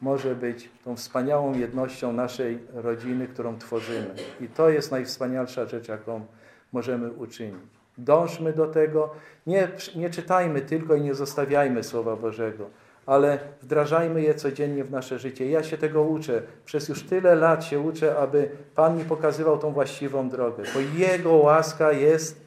może 0.00 0.34
być 0.34 0.70
tą 0.84 0.96
wspaniałą 0.96 1.54
jednością 1.54 2.12
naszej 2.12 2.58
rodziny, 2.72 3.28
którą 3.28 3.58
tworzymy. 3.58 4.14
I 4.40 4.48
to 4.48 4.70
jest 4.70 4.90
najwspanialsza 4.90 5.66
rzecz, 5.66 5.88
jaką 5.88 6.26
możemy 6.72 7.10
uczynić. 7.10 7.76
Dążmy 7.98 8.52
do 8.52 8.66
tego, 8.66 9.14
nie, 9.46 9.68
nie 9.96 10.10
czytajmy 10.10 10.60
tylko 10.60 10.94
i 10.94 11.00
nie 11.00 11.14
zostawiajmy 11.14 11.84
Słowa 11.84 12.16
Bożego, 12.16 12.70
ale 13.06 13.38
wdrażajmy 13.62 14.22
je 14.22 14.34
codziennie 14.34 14.84
w 14.84 14.90
nasze 14.90 15.18
życie. 15.18 15.50
Ja 15.50 15.62
się 15.62 15.78
tego 15.78 16.02
uczę. 16.02 16.42
Przez 16.64 16.88
już 16.88 17.02
tyle 17.02 17.34
lat 17.34 17.64
się 17.64 17.80
uczę, 17.80 18.18
aby 18.18 18.50
Pan 18.74 18.98
mi 18.98 19.04
pokazywał 19.04 19.58
tą 19.58 19.72
właściwą 19.72 20.28
drogę, 20.28 20.62
bo 20.74 20.80
Jego 20.98 21.32
łaska 21.32 21.92
jest 21.92 22.46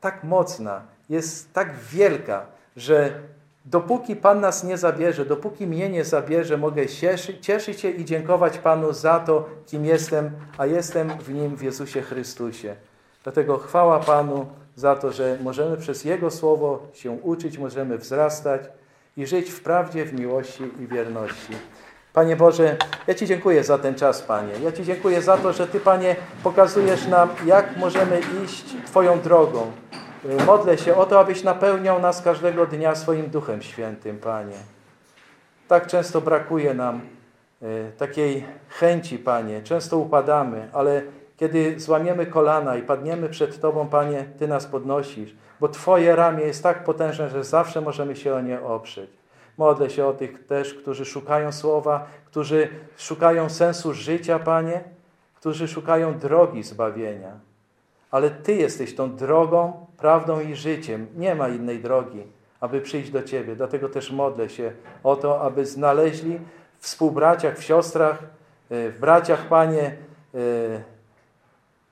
tak 0.00 0.24
mocna, 0.24 0.82
jest 1.08 1.52
tak 1.52 1.74
wielka, 1.92 2.46
że 2.76 3.12
Dopóki 3.64 4.16
Pan 4.16 4.40
nas 4.40 4.64
nie 4.64 4.78
zabierze, 4.78 5.24
dopóki 5.24 5.66
mnie 5.66 5.88
nie 5.88 6.04
zabierze, 6.04 6.56
mogę 6.56 6.86
cieszyć, 6.86 7.46
cieszyć 7.46 7.80
się 7.80 7.90
i 7.90 8.04
dziękować 8.04 8.58
Panu 8.58 8.92
za 8.92 9.20
to, 9.20 9.48
kim 9.66 9.84
jestem, 9.84 10.30
a 10.58 10.66
jestem 10.66 11.18
w 11.18 11.34
Nim 11.34 11.56
w 11.56 11.62
Jezusie 11.62 12.02
Chrystusie. 12.02 12.76
Dlatego 13.22 13.58
chwała 13.58 14.00
Panu 14.00 14.46
za 14.76 14.96
to, 14.96 15.12
że 15.12 15.38
możemy 15.42 15.76
przez 15.76 16.04
Jego 16.04 16.30
Słowo 16.30 16.86
się 16.94 17.10
uczyć, 17.10 17.58
możemy 17.58 17.98
wzrastać 17.98 18.62
i 19.16 19.26
żyć 19.26 19.50
w 19.50 19.60
prawdzie, 19.60 20.04
w 20.04 20.20
miłości 20.20 20.64
i 20.80 20.86
wierności. 20.86 21.52
Panie 22.12 22.36
Boże, 22.36 22.76
ja 23.06 23.14
Ci 23.14 23.26
dziękuję 23.26 23.64
za 23.64 23.78
ten 23.78 23.94
czas, 23.94 24.22
Panie. 24.22 24.52
Ja 24.62 24.72
Ci 24.72 24.84
dziękuję 24.84 25.22
za 25.22 25.36
to, 25.36 25.52
że 25.52 25.66
Ty, 25.66 25.80
Panie, 25.80 26.16
pokazujesz 26.42 27.06
nam, 27.06 27.28
jak 27.46 27.76
możemy 27.76 28.20
iść 28.44 28.64
Twoją 28.86 29.20
drogą. 29.20 29.72
Modlę 30.46 30.78
się 30.78 30.96
o 30.96 31.06
to, 31.06 31.20
abyś 31.20 31.42
napełniał 31.42 32.00
nas 32.00 32.22
każdego 32.22 32.66
dnia 32.66 32.94
swoim 32.94 33.30
Duchem 33.30 33.62
Świętym, 33.62 34.18
Panie. 34.18 34.56
Tak 35.68 35.86
często 35.86 36.20
brakuje 36.20 36.74
nam 36.74 37.00
y, 37.62 37.92
takiej 37.98 38.44
chęci, 38.68 39.18
Panie. 39.18 39.62
Często 39.62 39.98
upadamy, 39.98 40.68
ale 40.72 41.02
kiedy 41.36 41.80
złamiemy 41.80 42.26
kolana 42.26 42.76
i 42.76 42.82
padniemy 42.82 43.28
przed 43.28 43.60
Tobą, 43.60 43.88
Panie, 43.88 44.24
Ty 44.38 44.48
nas 44.48 44.66
podnosisz, 44.66 45.34
bo 45.60 45.68
Twoje 45.68 46.16
ramię 46.16 46.44
jest 46.44 46.62
tak 46.62 46.84
potężne, 46.84 47.28
że 47.28 47.44
zawsze 47.44 47.80
możemy 47.80 48.16
się 48.16 48.34
o 48.34 48.40
nie 48.40 48.60
oprzeć. 48.60 49.10
Modlę 49.58 49.90
się 49.90 50.06
o 50.06 50.12
tych 50.12 50.46
też, 50.46 50.74
którzy 50.74 51.04
szukają 51.04 51.52
słowa, 51.52 52.06
którzy 52.26 52.68
szukają 52.96 53.48
sensu 53.48 53.94
życia, 53.94 54.38
Panie, 54.38 54.80
którzy 55.34 55.68
szukają 55.68 56.18
drogi 56.18 56.62
zbawienia 56.62 57.51
ale 58.12 58.30
Ty 58.30 58.54
jesteś 58.54 58.94
tą 58.94 59.16
drogą, 59.16 59.86
prawdą 59.96 60.40
i 60.40 60.56
życiem. 60.56 61.06
Nie 61.16 61.34
ma 61.34 61.48
innej 61.48 61.80
drogi, 61.80 62.22
aby 62.60 62.80
przyjść 62.80 63.10
do 63.10 63.22
Ciebie. 63.22 63.56
Dlatego 63.56 63.88
też 63.88 64.12
modlę 64.12 64.48
się 64.48 64.72
o 65.04 65.16
to, 65.16 65.40
aby 65.40 65.66
znaleźli 65.66 66.38
w 66.78 66.84
współbraciach, 66.84 67.58
w 67.58 67.62
siostrach, 67.62 68.18
e, 68.70 68.90
w 68.90 68.98
braciach, 69.00 69.48
Panie, 69.48 69.96
e, 70.34 70.38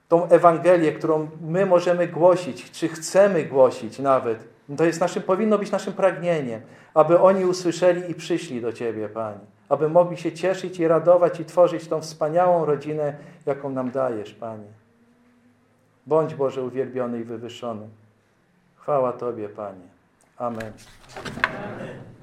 tą 0.08 0.28
Ewangelię, 0.28 0.92
którą 0.92 1.28
my 1.40 1.66
możemy 1.66 2.08
głosić, 2.08 2.70
czy 2.70 2.88
chcemy 2.88 3.44
głosić 3.44 3.98
nawet. 3.98 4.48
To 4.76 4.84
jest 4.84 5.00
naszym, 5.00 5.22
powinno 5.22 5.58
być 5.58 5.70
naszym 5.70 5.92
pragnieniem, 5.92 6.60
aby 6.94 7.20
oni 7.20 7.44
usłyszeli 7.44 8.10
i 8.10 8.14
przyszli 8.14 8.60
do 8.60 8.72
Ciebie, 8.72 9.08
Panie. 9.08 9.40
Aby 9.68 9.88
mogli 9.88 10.16
się 10.16 10.32
cieszyć 10.32 10.80
i 10.80 10.88
radować 10.88 11.40
i 11.40 11.44
tworzyć 11.44 11.88
tą 11.88 12.00
wspaniałą 12.00 12.64
rodzinę, 12.64 13.14
jaką 13.46 13.70
nam 13.70 13.90
dajesz, 13.90 14.34
Panie. 14.34 14.79
Bądź 16.10 16.34
Boże 16.34 16.62
uwielbiony 16.62 17.20
i 17.20 17.24
wywyższony. 17.24 17.88
Chwała 18.76 19.12
Tobie, 19.12 19.48
Panie. 19.48 19.88
Amen. 20.38 20.72
Amen. 21.44 22.19